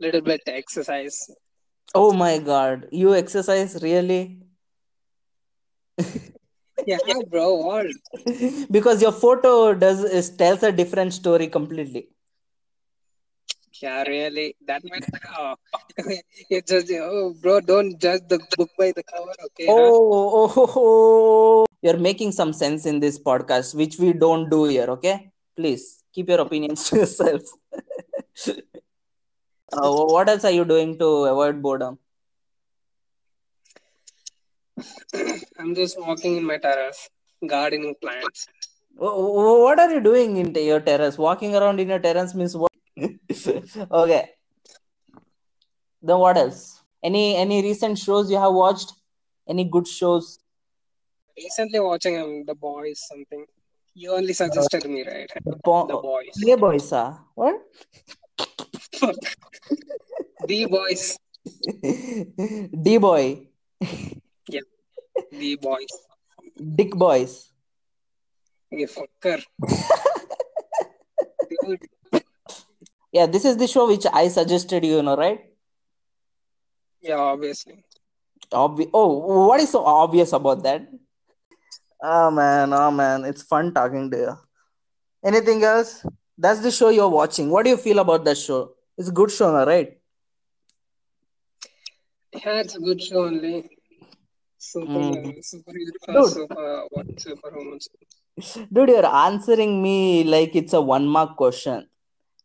little 0.00 0.20
bit 0.20 0.42
exercise. 0.46 1.18
oh 1.94 2.12
my 2.12 2.38
god 2.38 2.88
you 2.92 3.14
exercise 3.14 3.80
really 3.82 4.42
Yeah, 6.84 6.98
bro. 7.30 7.54
What? 7.54 7.86
because 8.70 9.00
your 9.00 9.12
photo 9.12 9.74
does 9.74 10.04
is, 10.04 10.30
tells 10.36 10.62
a 10.62 10.72
different 10.72 11.14
story 11.14 11.48
completely 11.48 12.08
Yeah, 13.80 14.02
really. 14.04 14.56
That 14.66 14.82
might. 14.84 15.04
Oh, 15.38 15.54
it's 16.50 16.70
just 16.70 16.92
oh, 16.92 17.34
bro. 17.40 17.60
Don't 17.60 17.98
judge 18.00 18.22
the 18.28 18.38
book 18.56 18.70
by 18.78 18.92
the 18.96 19.02
cover. 19.02 19.32
Okay, 19.46 19.66
huh? 19.66 19.72
oh, 19.74 20.12
oh, 20.12 20.52
oh, 20.56 20.72
oh. 20.76 21.66
you're 21.82 21.98
making 21.98 22.32
some 22.32 22.52
sense 22.52 22.86
in 22.86 23.00
this 23.00 23.18
podcast 23.18 23.74
which 23.74 23.98
we 23.98 24.12
don't 24.12 24.50
do 24.50 24.64
here 24.64 24.88
okay 24.94 25.30
please 25.56 26.02
keep 26.12 26.28
your 26.28 26.40
opinions 26.40 26.88
to 26.88 26.96
yourself 27.00 27.42
uh, 28.48 29.90
what 30.14 30.28
else 30.28 30.44
are 30.44 30.56
you 30.58 30.64
doing 30.64 30.98
to 30.98 31.08
avoid 31.32 31.62
boredom 31.62 31.98
I'm 35.58 35.74
just 35.74 35.98
walking 36.00 36.36
in 36.36 36.44
my 36.44 36.58
terrace, 36.58 37.08
gardening 37.46 37.94
plants. 38.00 38.46
Wh- 38.98 39.16
wh- 39.16 39.60
what 39.64 39.78
are 39.78 39.90
you 39.92 40.00
doing 40.00 40.36
in 40.36 40.54
your 40.54 40.80
terrace 40.80 41.18
walking 41.18 41.54
around 41.54 41.80
in 41.80 41.88
your 41.88 41.98
terrace 41.98 42.34
means 42.34 42.56
what 42.56 42.72
okay 44.00 44.30
then 46.02 46.18
what 46.18 46.36
else 46.42 46.80
any 47.02 47.36
any 47.36 47.60
recent 47.62 47.98
shows 47.98 48.30
you 48.30 48.38
have 48.38 48.52
watched 48.52 48.92
any 49.48 49.64
good 49.64 49.86
shows 49.86 50.38
Recently 51.36 51.80
watching 51.80 52.18
um, 52.18 52.44
The 52.46 52.54
Boys 52.54 52.98
something. 53.06 53.44
You 53.94 54.12
only 54.14 54.32
suggested 54.32 54.86
me, 54.86 55.04
right? 55.06 55.30
the 55.44 55.50
The 55.50 55.56
po- 55.62 56.00
Boys. 56.00 56.32
playboys 56.42 56.88
ah 57.00 57.20
what 57.34 57.60
The 60.46 60.64
Boys. 60.64 61.18
d 62.82 62.96
boy 62.96 63.48
The 65.30 65.56
Boys. 65.56 65.92
dick 66.76 66.90
boys 66.94 67.52
You 68.70 68.86
fucker. 68.86 69.42
Dude. 71.50 71.80
yeah 73.12 73.26
this 73.26 73.44
is 73.44 73.56
the 73.56 73.66
show 73.66 73.86
which 73.88 74.06
i 74.12 74.28
suggested 74.28 74.84
you, 74.84 74.96
you 74.96 75.02
know 75.02 75.16
right 75.16 75.40
Yeah, 77.00 77.18
obviously. 77.18 77.84
Obvi- 78.52 78.90
oh 78.94 79.46
what 79.48 79.60
is 79.60 79.70
so 79.70 79.84
obvious 79.84 80.32
about 80.32 80.62
that 80.64 80.88
oh 82.02 82.30
man 82.30 82.72
oh 82.72 82.90
man 82.90 83.24
it's 83.24 83.42
fun 83.42 83.72
talking 83.74 84.10
to 84.10 84.16
you 84.24 84.34
anything 85.24 85.62
else 85.64 86.04
that's 86.38 86.60
the 86.60 86.70
show 86.70 86.90
you're 86.90 87.08
watching 87.08 87.50
what 87.50 87.64
do 87.64 87.70
you 87.70 87.76
feel 87.76 87.98
about 88.00 88.24
that 88.24 88.36
show 88.38 88.72
it's 88.98 89.08
a 89.08 89.12
good 89.12 89.30
show 89.30 89.52
right 89.64 89.98
Yeah, 92.32 92.60
it's 92.60 92.74
a 92.76 92.80
good 92.80 93.00
show 93.02 93.24
only. 93.24 93.75
Super, 94.72 95.00
Mm. 95.00 95.44
super, 95.44 95.72
dude. 95.72 95.96
what, 96.94 97.06
super 97.20 97.50
dude 98.72 98.88
you're 98.90 99.06
answering 99.06 99.82
me 99.82 100.24
like 100.24 100.54
it's 100.56 100.72
a 100.72 100.80
one 100.80 101.06
mark 101.06 101.36
question. 101.36 101.86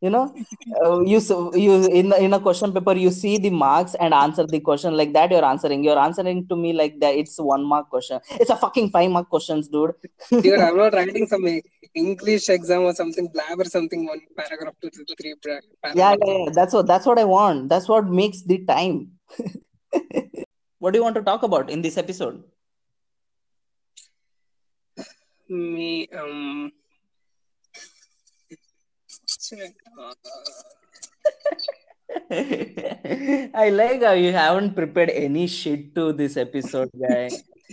You 0.02 0.10
know? 0.10 0.34
Uh, 0.84 1.02
you 1.02 1.20
you 1.64 1.74
in 2.00 2.12
in 2.26 2.34
a 2.34 2.40
question 2.40 2.72
paper 2.76 2.94
you 3.06 3.12
see 3.12 3.38
the 3.38 3.50
marks 3.50 3.94
and 4.06 4.14
answer 4.20 4.46
the 4.54 4.60
question 4.68 4.96
like 5.00 5.12
that 5.14 5.32
you're 5.32 5.46
answering. 5.46 5.84
You're 5.84 6.00
answering 6.00 6.48
to 6.48 6.56
me 6.56 6.74
like 6.74 7.00
that 7.02 7.16
it's 7.22 7.36
one 7.40 7.64
mark 7.72 7.90
question. 7.90 8.20
It's 8.40 8.50
a 8.50 8.58
fucking 8.64 8.90
five 8.96 9.12
mark 9.12 9.30
questions 9.30 9.68
dude. 9.68 9.94
Dude, 10.46 10.60
I'm 10.60 10.78
not 10.78 10.94
writing 10.94 11.28
some 11.28 11.46
English 11.94 12.50
exam 12.50 12.84
or 12.90 12.94
something, 13.02 13.28
blabber 13.36 13.66
something, 13.66 14.08
one 14.08 14.22
paragraph, 14.38 14.76
two 14.82 14.90
to 14.90 15.16
three 15.22 15.36
pra- 15.44 15.62
yeah, 15.94 16.16
yeah, 16.26 16.38
yeah. 16.38 16.50
That's 16.60 16.74
what 16.74 16.88
that's 16.88 17.06
what 17.06 17.20
i 17.20 17.26
want. 17.36 17.70
That's 17.70 17.88
what 17.94 18.08
makes 18.22 18.42
the 18.54 18.60
time 18.74 19.12
what 20.82 20.94
do 20.94 21.00
you 21.00 21.06
want 21.06 21.16
to 21.22 21.28
talk 21.30 21.44
about 21.48 21.70
in 21.70 21.82
this 21.88 21.98
episode 22.04 22.44
Me, 25.52 26.08
um, 26.18 26.72
I 32.32 33.70
like 33.70 34.02
how 34.04 34.14
you 34.14 34.32
haven't 34.32 34.76
prepared 34.76 35.10
any 35.10 35.48
shit 35.48 35.94
to 35.96 36.14
this 36.14 36.38
episode, 36.38 36.90
guy. 36.96 37.30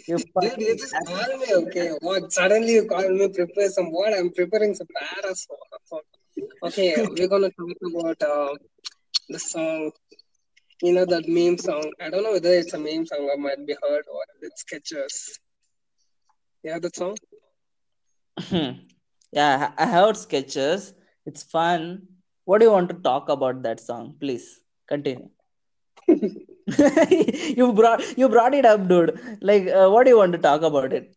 You 0.08 0.18
dude, 0.40 0.58
you 0.58 0.76
just 0.76 0.94
call 1.06 1.38
me, 1.38 1.54
okay? 1.54 1.90
What? 2.00 2.32
Suddenly 2.32 2.72
you 2.72 2.86
call 2.86 3.08
me, 3.08 3.28
prepare 3.28 3.68
some 3.68 3.92
what? 3.92 4.12
I'm 4.12 4.30
preparing 4.32 4.74
some 4.74 4.88
paras. 4.98 5.46
Okay, 6.64 6.94
we're 7.16 7.28
gonna 7.28 7.50
talk 7.50 7.78
about 7.90 8.22
uh, 8.22 8.54
the 9.28 9.38
song. 9.38 9.92
You 10.82 10.92
know 10.92 11.04
that 11.06 11.28
meme 11.28 11.58
song. 11.58 11.90
I 12.00 12.08
don't 12.08 12.22
know 12.22 12.32
whether 12.32 12.52
it's 12.52 12.72
a 12.72 12.78
meme 12.78 13.04
song 13.06 13.28
or 13.30 13.36
might 13.36 13.66
be 13.66 13.76
heard 13.82 14.04
or 14.12 14.22
it's 14.42 14.64
Skechers. 14.64 15.38
Yeah, 16.62 16.78
that 16.78 16.94
song. 16.94 17.16
yeah, 19.32 19.72
I 19.76 19.86
heard 19.86 20.14
Skechers. 20.14 20.92
It's 21.26 21.42
fun. 21.42 22.06
What 22.44 22.58
do 22.58 22.66
you 22.66 22.72
want 22.72 22.88
to 22.90 22.94
talk 22.94 23.28
about 23.28 23.62
that 23.64 23.80
song? 23.80 24.14
Please 24.20 24.60
continue. 24.88 25.28
you 27.56 27.72
brought 27.72 28.02
you 28.18 28.28
brought 28.28 28.54
it 28.54 28.64
up, 28.64 28.88
dude. 28.88 29.18
Like, 29.40 29.68
uh, 29.68 29.88
what 29.88 30.04
do 30.04 30.10
you 30.10 30.18
want 30.18 30.32
to 30.32 30.38
talk 30.38 30.62
about 30.62 30.92
it? 30.92 31.14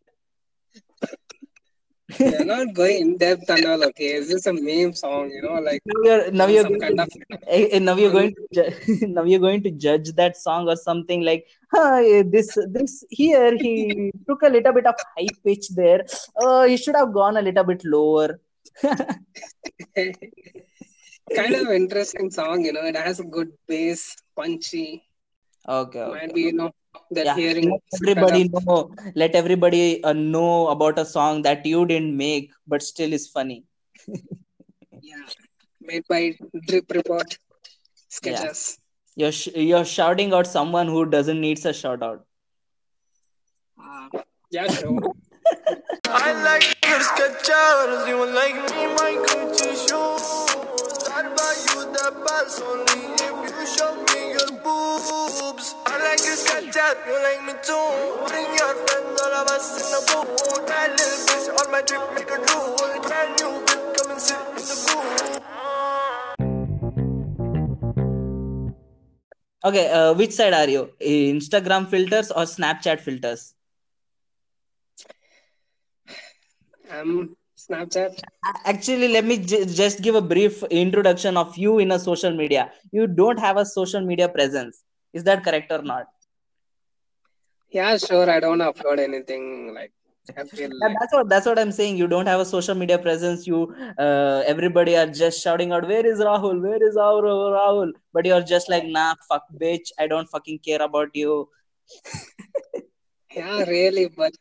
We're 2.20 2.44
not 2.44 2.74
going 2.74 3.02
in 3.02 3.18
depth 3.18 3.50
and 3.50 3.66
all. 3.66 3.84
Okay, 3.86 4.10
it's 4.18 4.30
just 4.30 4.48
a 4.48 4.54
meme 4.54 4.94
song. 4.94 5.30
You 5.30 5.42
know, 5.44 5.54
like 5.54 5.82
Now 5.86 6.02
you're 6.04 6.32
now 6.32 6.48
you're 6.48 6.64
going 6.64 6.80
kind 6.80 6.98
to, 6.98 7.04
of 7.04 7.10
eh, 7.48 7.68
eh, 7.72 7.80
now 7.80 7.96
you're 7.96 8.12
going 8.12 8.34
to 8.36 8.48
ju- 8.54 9.08
now 9.16 9.24
you're 9.24 9.40
going 9.40 9.64
to 9.64 9.72
judge 9.72 10.12
that 10.14 10.38
song 10.38 10.68
or 10.68 10.76
something 10.76 11.22
like 11.22 11.48
huh, 11.72 12.24
this 12.26 12.58
this 12.70 13.04
here 13.10 13.56
he 13.58 14.12
took 14.28 14.42
a 14.44 14.50
little 14.50 14.74
bit 14.74 14.86
of 14.86 14.96
high 15.18 15.28
pitch 15.46 15.70
there. 15.70 16.04
Oh, 16.38 16.64
he 16.66 16.78
should 16.78 16.96
have 16.96 17.14
gone 17.14 17.38
a 17.38 17.42
little 17.42 17.64
bit 17.64 17.84
lower. 17.86 18.40
kind 18.84 20.16
of 21.56 21.68
interesting 21.70 22.30
song. 22.32 22.66
You 22.66 22.74
know, 22.74 22.86
it 22.86 22.96
has 22.96 23.20
a 23.20 23.24
good 23.24 23.52
bass, 23.68 24.16
punchy. 24.36 25.04
Okay, 25.68 26.06
Might 26.08 26.24
okay. 26.24 26.34
be 26.34 26.42
you 26.42 26.54
know 26.54 26.72
that 27.12 27.26
Yeah, 27.26 27.36
hearing 27.36 27.70
let 27.72 27.82
some 27.92 28.16
kind 28.16 28.18
everybody 28.18 28.42
of 28.54 28.66
know. 28.66 28.92
Let 29.16 29.36
everybody 29.36 30.04
uh, 30.04 30.14
know 30.14 30.68
about 30.70 31.00
a 31.00 31.06
song 31.06 31.42
that 31.44 31.66
you 31.66 31.86
didn't 31.86 32.16
make, 32.16 32.52
but 32.68 32.82
still 32.84 33.14
is 33.14 33.28
funny. 33.28 33.64
yeah 35.02 35.26
made 35.82 36.04
by 36.08 36.38
Drip 36.68 36.92
Report 36.92 37.38
Yeah, 38.24 38.44
Skechers. 38.44 38.78
you're 39.16 39.32
sh- 39.32 39.56
you're 39.56 39.86
shouting 39.86 40.34
out 40.34 40.48
someone 40.48 40.88
who 40.88 41.06
doesn't 41.06 41.42
needs 41.42 41.66
a 41.66 41.74
shout 41.74 42.04
out. 42.04 42.26
Uh, 43.82 44.22
yeah, 44.52 44.68
sure. 44.68 45.00
I 46.08 46.34
like 46.44 46.68
your 46.86 47.00
Skechers, 47.00 48.08
you 48.08 48.26
like 48.40 48.56
me, 48.56 48.88
my 49.00 49.12
Gucci 49.28 49.72
shoes. 49.88 50.51
I'll 52.04 52.08
you 52.08 52.18
the 52.18 52.26
bus 52.26 52.62
only 52.62 53.02
if 53.14 53.52
you 53.60 53.66
show 53.78 53.94
me 53.96 54.32
your 54.32 54.52
boobs. 54.64 55.76
I 55.86 55.98
like 56.02 56.24
your 56.26 56.36
Skechers, 56.36 56.98
you 57.06 57.14
like 57.22 57.42
me 57.46 57.54
too. 57.62 57.90
Bring 58.28 58.50
your 58.58 58.74
friends, 58.74 59.22
all 59.22 59.34
of 59.34 59.48
us 59.48 59.78
in 59.78 59.86
the 59.92 60.02
booth. 60.10 60.66
That 60.68 60.90
little 60.98 61.20
bitch 61.28 61.48
on 61.60 61.68
my 61.72 61.82
trip, 61.82 62.02
make 62.16 62.32
a 62.32 62.38
drool. 62.46 62.76
Brand 63.02 63.32
new 63.40 63.52
whip, 63.60 63.82
come 63.98 64.12
and 64.12 64.22
sit 64.22 64.38
in 64.38 64.56
the 64.56 64.78
booth. 64.88 65.42
Okay, 69.64 69.92
uh, 69.92 70.14
which 70.14 70.32
side 70.32 70.54
are 70.54 70.70
you? 70.70 70.90
Instagram 71.00 71.88
filters 71.88 72.32
or 72.32 72.44
Snapchat 72.44 73.00
filters? 73.00 73.54
Um, 76.90 77.36
Snapchat. 77.68 78.22
Actually, 78.66 79.08
let 79.10 79.26
me 79.26 79.38
j- 79.38 79.66
just 79.66 80.02
give 80.02 80.16
a 80.16 80.22
brief 80.22 80.64
introduction 80.64 81.38
of 81.38 81.58
you 81.58 81.80
in 81.80 81.92
a 81.92 82.00
social 82.00 82.32
media. 82.32 82.72
You 82.92 83.08
don't 83.08 83.40
have 83.40 83.58
a 83.58 83.66
social 83.66 84.02
media 84.02 84.30
presence. 84.30 84.84
Is 85.14 85.24
that 85.26 85.44
correct 85.44 85.72
or 85.72 85.82
not? 85.82 86.08
Yeah, 87.70 87.98
sure. 87.98 88.30
I 88.30 88.40
don't 88.40 88.60
upload 88.60 89.00
anything. 89.00 89.74
Like 89.74 89.94
I 90.38 90.44
feel 90.44 90.70
Yeah, 90.82 90.88
like 90.88 90.98
that's 91.00 91.14
what 91.14 91.30
that's 91.30 91.46
what 91.46 91.60
I'm 91.60 91.72
saying. 91.72 91.98
You 91.98 92.08
don't 92.08 92.26
have 92.28 92.40
a 92.40 92.46
social 92.46 92.76
media 92.76 92.98
presence. 93.00 93.46
You 93.48 93.60
uh, 93.98 94.44
everybody 94.46 94.96
are 94.98 95.08
just 95.08 95.42
shouting 95.44 95.72
out, 95.72 95.88
"Where 95.88 96.06
is 96.14 96.20
Rahul? 96.30 96.62
Where 96.68 96.84
is 96.90 96.98
our 96.98 97.22
Rahul?" 97.58 97.92
But 98.14 98.26
you're 98.32 98.44
just 98.54 98.70
like, 98.76 98.86
"Nah, 98.98 99.16
fuck, 99.30 99.46
bitch. 99.66 99.92
I 100.00 100.08
don't 100.08 100.30
fucking 100.38 100.60
care 100.70 100.82
about 100.90 101.16
you." 101.24 101.50
yeah, 103.36 103.64
really. 103.66 104.08
But 104.08 104.34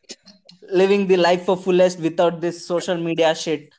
Living 0.73 1.07
the 1.07 1.17
life 1.17 1.45
for 1.45 1.57
fullest 1.57 2.01
without 2.01 2.41
this 2.41 2.67
social 2.67 2.97
media 2.97 3.35
shit. 3.35 3.75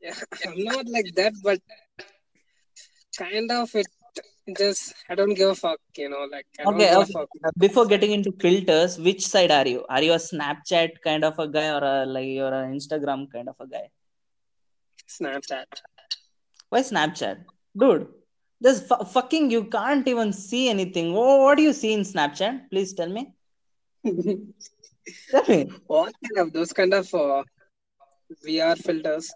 yeah, 0.00 0.14
I'm 0.46 0.64
not 0.64 0.86
like 0.88 1.14
that. 1.16 1.34
But 1.42 1.60
kind 3.16 3.50
of 3.50 3.74
it. 3.74 3.86
Just 4.56 4.94
I 5.08 5.14
don't 5.14 5.34
give 5.34 5.50
a 5.50 5.54
fuck. 5.54 5.78
You 5.96 6.08
know, 6.08 6.26
like 6.30 6.46
I 6.58 6.64
don't 6.64 6.74
Okay, 6.74 6.88
a 6.90 6.98
okay. 6.98 7.12
fuck. 7.12 7.28
Before 7.58 7.86
getting 7.86 8.12
into 8.12 8.32
filters, 8.32 8.98
which 8.98 9.26
side 9.26 9.50
are 9.50 9.66
you? 9.66 9.84
Are 9.88 10.02
you 10.02 10.12
a 10.12 10.16
Snapchat 10.16 11.00
kind 11.04 11.24
of 11.24 11.38
a 11.38 11.46
guy 11.46 11.68
or 11.70 11.84
a 11.84 12.06
like 12.06 12.26
you're 12.26 12.52
an 12.52 12.74
Instagram 12.74 13.30
kind 13.30 13.48
of 13.48 13.56
a 13.60 13.66
guy? 13.66 13.88
Snapchat. 15.08 15.66
Why 16.68 16.80
Snapchat? 16.80 17.44
Dude, 17.76 18.08
this 18.60 18.80
fu- 18.80 19.04
fucking 19.04 19.50
you 19.50 19.64
can't 19.64 20.06
even 20.08 20.32
see 20.32 20.68
anything. 20.68 21.14
Oh, 21.14 21.44
what 21.44 21.56
do 21.56 21.62
you 21.62 21.72
see 21.72 21.92
in 21.92 22.00
Snapchat? 22.00 22.70
Please 22.70 22.92
tell 22.94 23.08
me. 23.08 23.34
What 25.86 26.14
kind 26.22 26.46
of 26.46 26.52
those 26.52 26.72
kind 26.72 26.94
of 26.94 27.12
uh, 27.14 27.42
VR 28.46 28.76
filters? 28.78 29.32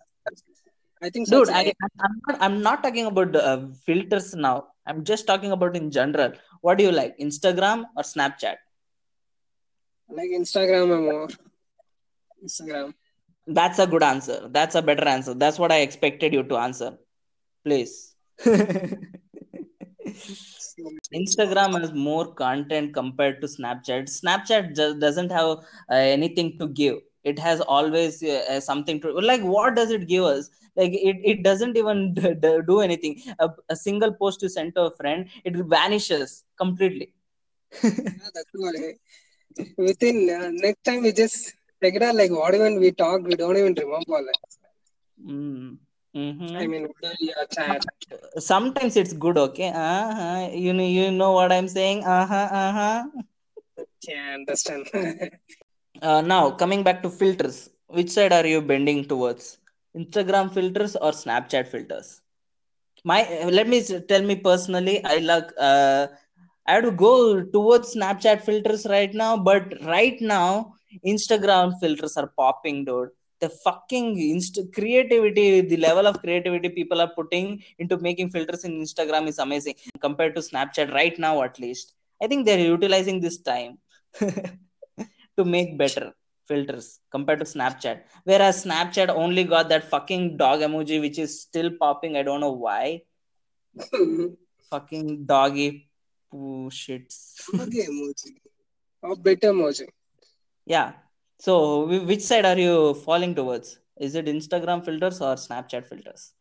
I 1.02 1.10
think 1.10 1.26
so. 1.26 1.44
Dude, 1.44 1.54
I, 1.54 1.72
I'm, 2.00 2.20
not, 2.26 2.42
I'm 2.42 2.62
not 2.62 2.82
talking 2.82 3.06
about 3.06 3.34
uh, 3.36 3.66
filters 3.84 4.34
now. 4.34 4.68
I'm 4.86 5.04
just 5.04 5.26
talking 5.26 5.52
about 5.52 5.76
in 5.76 5.90
general. 5.90 6.32
What 6.60 6.78
do 6.78 6.84
you 6.84 6.92
like, 6.92 7.18
Instagram 7.18 7.84
or 7.96 8.02
Snapchat? 8.02 8.56
like 10.08 10.30
Instagram 10.30 10.88
more. 11.02 11.28
Instagram. 12.44 12.94
That's 13.46 13.78
a 13.78 13.86
good 13.86 14.02
answer. 14.02 14.48
That's 14.50 14.74
a 14.74 14.82
better 14.82 15.06
answer. 15.06 15.34
That's 15.34 15.58
what 15.58 15.72
I 15.72 15.80
expected 15.80 16.32
you 16.32 16.42
to 16.44 16.56
answer. 16.56 16.96
Please. 17.64 18.14
Instagram 21.14 21.80
has 21.80 21.92
more 21.92 22.34
content 22.34 22.92
compared 22.94 23.40
to 23.40 23.46
Snapchat. 23.46 24.04
Snapchat 24.20 24.74
just 24.74 24.98
doesn't 25.00 25.30
have 25.30 25.58
uh, 25.90 25.94
anything 25.94 26.58
to 26.58 26.68
give. 26.68 26.96
It 27.24 27.38
has 27.38 27.60
always 27.60 28.22
uh, 28.22 28.60
something 28.60 29.00
to 29.00 29.12
like. 29.12 29.42
What 29.42 29.74
does 29.76 29.90
it 29.90 30.06
give 30.08 30.24
us? 30.24 30.50
Like 30.76 30.92
it, 30.92 31.16
it 31.24 31.42
doesn't 31.42 31.76
even 31.76 32.14
d- 32.14 32.34
d- 32.34 32.60
do 32.66 32.80
anything. 32.80 33.20
A, 33.38 33.50
a 33.68 33.76
single 33.76 34.12
post 34.12 34.42
you 34.42 34.48
send 34.48 34.74
to 34.74 34.82
a 34.82 34.96
friend, 34.96 35.28
it 35.44 35.56
vanishes 35.56 36.44
completely. 36.58 37.12
Yeah, 37.84 38.28
that's 38.34 38.52
what. 38.54 38.74
eh. 38.76 38.92
Within 39.78 40.30
uh, 40.30 40.50
next 40.52 40.82
time 40.84 41.02
we 41.02 41.12
just 41.12 41.54
take 41.82 41.94
it 41.96 42.02
out 42.02 42.14
like 42.16 42.30
what 42.30 42.54
even 42.54 42.80
we 42.80 42.92
talk, 42.92 43.22
we 43.22 43.36
don't 43.36 43.56
even 43.56 43.74
remember. 43.74 44.20
Like 44.28 44.40
Mm. 45.24 45.83
I 46.58 46.66
Mhm. 46.66 46.66
mean, 46.66 46.86
are 47.36 47.46
chat. 47.46 47.82
Sometimes 48.38 48.96
it's 48.96 49.12
good, 49.12 49.38
okay? 49.38 49.68
Uh-huh. 49.70 50.48
You 50.52 50.72
know, 50.72 50.84
you 50.84 51.10
know 51.10 51.32
what 51.32 51.52
I'm 51.52 51.68
saying? 51.68 52.04
Uh-huh, 52.04 52.48
uh-huh. 52.50 53.04
Yeah, 54.08 54.34
understand. 54.34 54.86
Uh, 56.02 56.20
now 56.20 56.50
coming 56.50 56.82
back 56.82 57.02
to 57.02 57.10
filters, 57.10 57.70
which 57.86 58.10
side 58.10 58.32
are 58.32 58.46
you 58.46 58.60
bending 58.60 59.04
towards? 59.04 59.58
Instagram 59.96 60.52
filters 60.52 60.96
or 60.96 61.10
Snapchat 61.12 61.66
filters? 61.68 62.20
My 63.04 63.20
let 63.50 63.68
me 63.68 63.82
tell 64.08 64.22
me 64.22 64.36
personally, 64.36 65.04
I 65.04 65.18
like 65.18 65.50
uh, 65.58 66.08
I 66.66 66.72
have 66.74 66.84
to 66.84 66.90
go 66.92 67.42
towards 67.44 67.94
Snapchat 67.94 68.42
filters 68.42 68.86
right 68.88 69.12
now, 69.14 69.36
but 69.36 69.74
right 69.84 70.20
now 70.20 70.74
Instagram 71.06 71.78
filters 71.80 72.16
are 72.16 72.28
popping, 72.36 72.84
dude. 72.84 73.10
The 73.40 73.48
fucking 73.48 74.18
inst- 74.18 74.72
creativity, 74.74 75.60
the 75.62 75.76
level 75.76 76.06
of 76.06 76.20
creativity 76.20 76.68
people 76.68 77.00
are 77.00 77.12
putting 77.14 77.62
into 77.78 77.98
making 77.98 78.30
filters 78.30 78.64
in 78.64 78.80
Instagram 78.80 79.26
is 79.28 79.38
amazing 79.38 79.74
compared 80.00 80.34
to 80.36 80.40
Snapchat 80.40 80.92
right 80.92 81.18
now, 81.18 81.42
at 81.42 81.58
least. 81.58 81.94
I 82.22 82.26
think 82.26 82.46
they're 82.46 82.58
utilizing 82.58 83.20
this 83.20 83.38
time 83.38 83.78
to 85.38 85.44
make 85.44 85.76
better. 85.84 86.06
filters 86.48 87.00
compared 87.10 87.38
to 87.42 87.46
Snapchat. 87.50 88.00
Whereas 88.24 88.64
Snapchat 88.64 89.08
only 89.08 89.44
got 89.44 89.68
that 89.70 89.84
fucking 89.92 90.36
dog 90.36 90.60
emoji, 90.60 91.00
which 91.04 91.18
is 91.18 91.40
still 91.42 91.70
popping. 91.80 92.16
I 92.18 92.22
don't 92.22 92.40
know 92.40 92.52
why. 92.52 93.02
Fucking 94.70 95.24
doggy 95.24 95.88
poo 96.30 96.68
shits. 96.70 97.16
Okay, 97.54 97.86
emoji. 97.92 98.30
Or 99.02 99.16
better 99.16 99.52
emoji. 99.52 99.86
yeah. 100.66 100.92
So, 101.38 101.86
which 102.04 102.22
side 102.22 102.46
are 102.46 102.58
you 102.58 102.94
falling 102.94 103.34
towards? 103.34 103.78
Is 103.96 104.14
it 104.14 104.26
Instagram 104.26 104.84
filters 104.84 105.20
or 105.20 105.34
Snapchat 105.34 105.86
filters? 105.86 106.32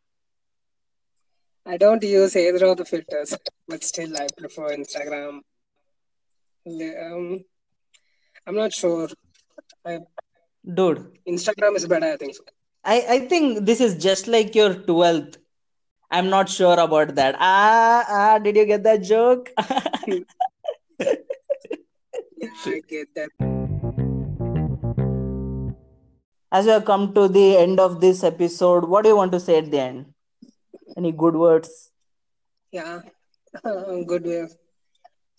I 1.65 1.77
don't 1.77 2.03
use 2.03 2.35
either 2.35 2.65
of 2.65 2.77
the 2.77 2.85
filters, 2.85 3.35
but 3.67 3.83
still 3.83 4.15
I 4.17 4.27
prefer 4.37 4.75
Instagram. 4.75 5.39
Um, 6.65 7.43
I'm 8.45 8.55
not 8.55 8.73
sure. 8.73 9.09
I, 9.85 9.99
Dude, 10.73 11.17
Instagram 11.27 11.75
is 11.75 11.87
better, 11.87 12.13
I 12.13 12.17
think. 12.17 12.35
So. 12.35 12.43
I, 12.83 13.05
I 13.09 13.19
think 13.27 13.65
this 13.65 13.79
is 13.79 14.01
just 14.01 14.27
like 14.27 14.55
your 14.55 14.73
12th. 14.73 15.37
I'm 16.11 16.29
not 16.29 16.49
sure 16.49 16.79
about 16.79 17.15
that. 17.15 17.35
Ah, 17.39 18.05
ah, 18.07 18.39
did 18.39 18.55
you 18.55 18.65
get 18.65 18.83
that 18.83 19.03
joke? 19.03 19.49
Yeah, 20.07 20.19
I 22.65 22.81
get 22.87 23.07
that. 23.15 24.09
As 26.53 26.65
we 26.65 26.71
have 26.71 26.85
come 26.85 27.13
to 27.15 27.27
the 27.27 27.57
end 27.57 27.79
of 27.79 27.99
this 27.99 28.23
episode, 28.23 28.85
what 28.85 29.03
do 29.03 29.09
you 29.09 29.15
want 29.15 29.31
to 29.31 29.39
say 29.39 29.57
at 29.57 29.71
the 29.71 29.79
end? 29.79 30.13
Any 30.95 31.11
good 31.11 31.35
words? 31.35 31.89
Yeah, 32.71 33.01
good 33.63 34.23
way. 34.23 34.47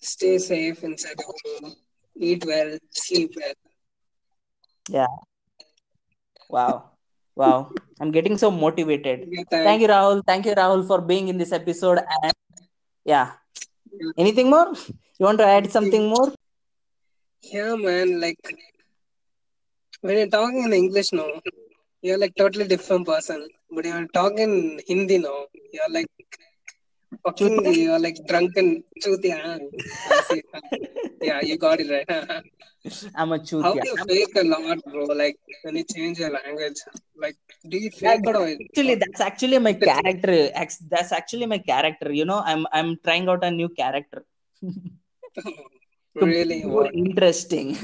Stay 0.00 0.38
safe 0.38 0.82
inside 0.82 1.16
the 1.16 1.60
home. 1.60 1.74
Eat 2.16 2.44
well, 2.44 2.76
sleep 2.90 3.32
well. 3.36 3.54
Yeah. 4.88 5.14
Wow. 6.48 6.90
Wow. 7.36 7.72
I'm 8.00 8.10
getting 8.10 8.36
so 8.36 8.50
motivated. 8.50 9.28
Yeah, 9.30 9.44
Thank 9.50 9.82
you, 9.82 9.88
Rahul. 9.88 10.22
Thank 10.26 10.46
you, 10.46 10.54
Rahul, 10.54 10.84
for 10.84 11.00
being 11.00 11.28
in 11.28 11.38
this 11.38 11.52
episode. 11.52 12.00
And 12.22 12.32
yeah. 13.04 13.32
Anything 14.18 14.50
more? 14.50 14.74
You 15.18 15.26
want 15.26 15.38
to 15.38 15.46
add 15.46 15.70
something 15.70 16.08
more? 16.08 16.32
Yeah, 17.42 17.76
man. 17.76 18.20
Like 18.20 18.38
when 20.04 20.16
you're 20.18 20.34
talking 20.38 20.64
in 20.68 20.72
English, 20.82 21.12
no, 21.18 21.26
you're 22.02 22.18
like 22.24 22.34
totally 22.36 22.66
different 22.72 23.06
person. 23.12 23.48
But 23.74 23.86
you're 23.86 24.06
talking 24.18 24.80
Hindi, 24.86 25.18
no, 25.18 25.46
you're 25.72 25.92
like 25.98 26.10
fucking, 27.24 27.54
you're 27.74 28.02
like 28.06 28.18
drunken. 28.28 28.84
Chutia. 29.02 29.60
Yeah, 31.26 31.40
you 31.48 31.56
got 31.56 31.80
it 31.80 31.88
right. 31.90 32.08
I'm 33.14 33.32
a 33.32 33.38
How 33.38 33.72
do 33.72 33.88
you 33.90 33.96
fake 34.08 34.36
a 34.36 34.44
lot, 34.44 34.78
bro? 34.84 35.04
Like 35.20 35.38
when 35.62 35.76
you 35.76 35.84
change 35.84 36.18
your 36.18 36.32
language, 36.38 36.80
like 37.16 37.36
do 37.66 37.78
you 37.78 37.90
fake 37.90 38.20
it 38.26 38.60
Actually, 38.64 38.96
that's 38.96 39.22
actually 39.28 39.58
my 39.58 39.72
character. 39.72 40.50
That's 40.90 41.12
actually 41.20 41.46
my 41.46 41.60
character. 41.70 42.12
You 42.12 42.26
know, 42.26 42.42
I'm 42.44 42.66
I'm 42.72 42.98
trying 43.02 43.26
out 43.30 43.42
a 43.42 43.50
new 43.50 43.70
character. 43.70 44.26
really? 46.14 46.60
interesting. 46.92 47.78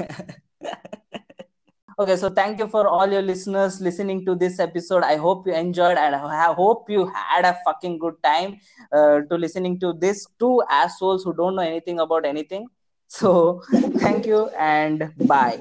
Okay, 2.00 2.16
so 2.16 2.30
thank 2.30 2.58
you 2.58 2.66
for 2.66 2.88
all 2.88 3.06
your 3.12 3.20
listeners 3.20 3.80
listening 3.80 4.24
to 4.24 4.34
this 4.34 4.58
episode. 4.58 5.02
I 5.04 5.16
hope 5.16 5.46
you 5.46 5.52
enjoyed 5.52 5.98
and 5.98 6.14
I 6.14 6.52
hope 6.54 6.88
you 6.88 7.06
had 7.14 7.44
a 7.44 7.58
fucking 7.64 7.98
good 7.98 8.14
time 8.22 8.58
uh, 8.90 9.20
to 9.28 9.36
listening 9.36 9.78
to 9.80 9.92
this 9.92 10.26
two 10.38 10.62
assholes 10.70 11.24
who 11.24 11.34
don't 11.34 11.56
know 11.56 11.62
anything 11.62 12.00
about 12.00 12.24
anything. 12.24 12.68
So 13.08 13.62
thank 13.98 14.26
you 14.26 14.48
and 14.58 15.12
bye. 15.26 15.60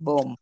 Boom. 0.00 0.36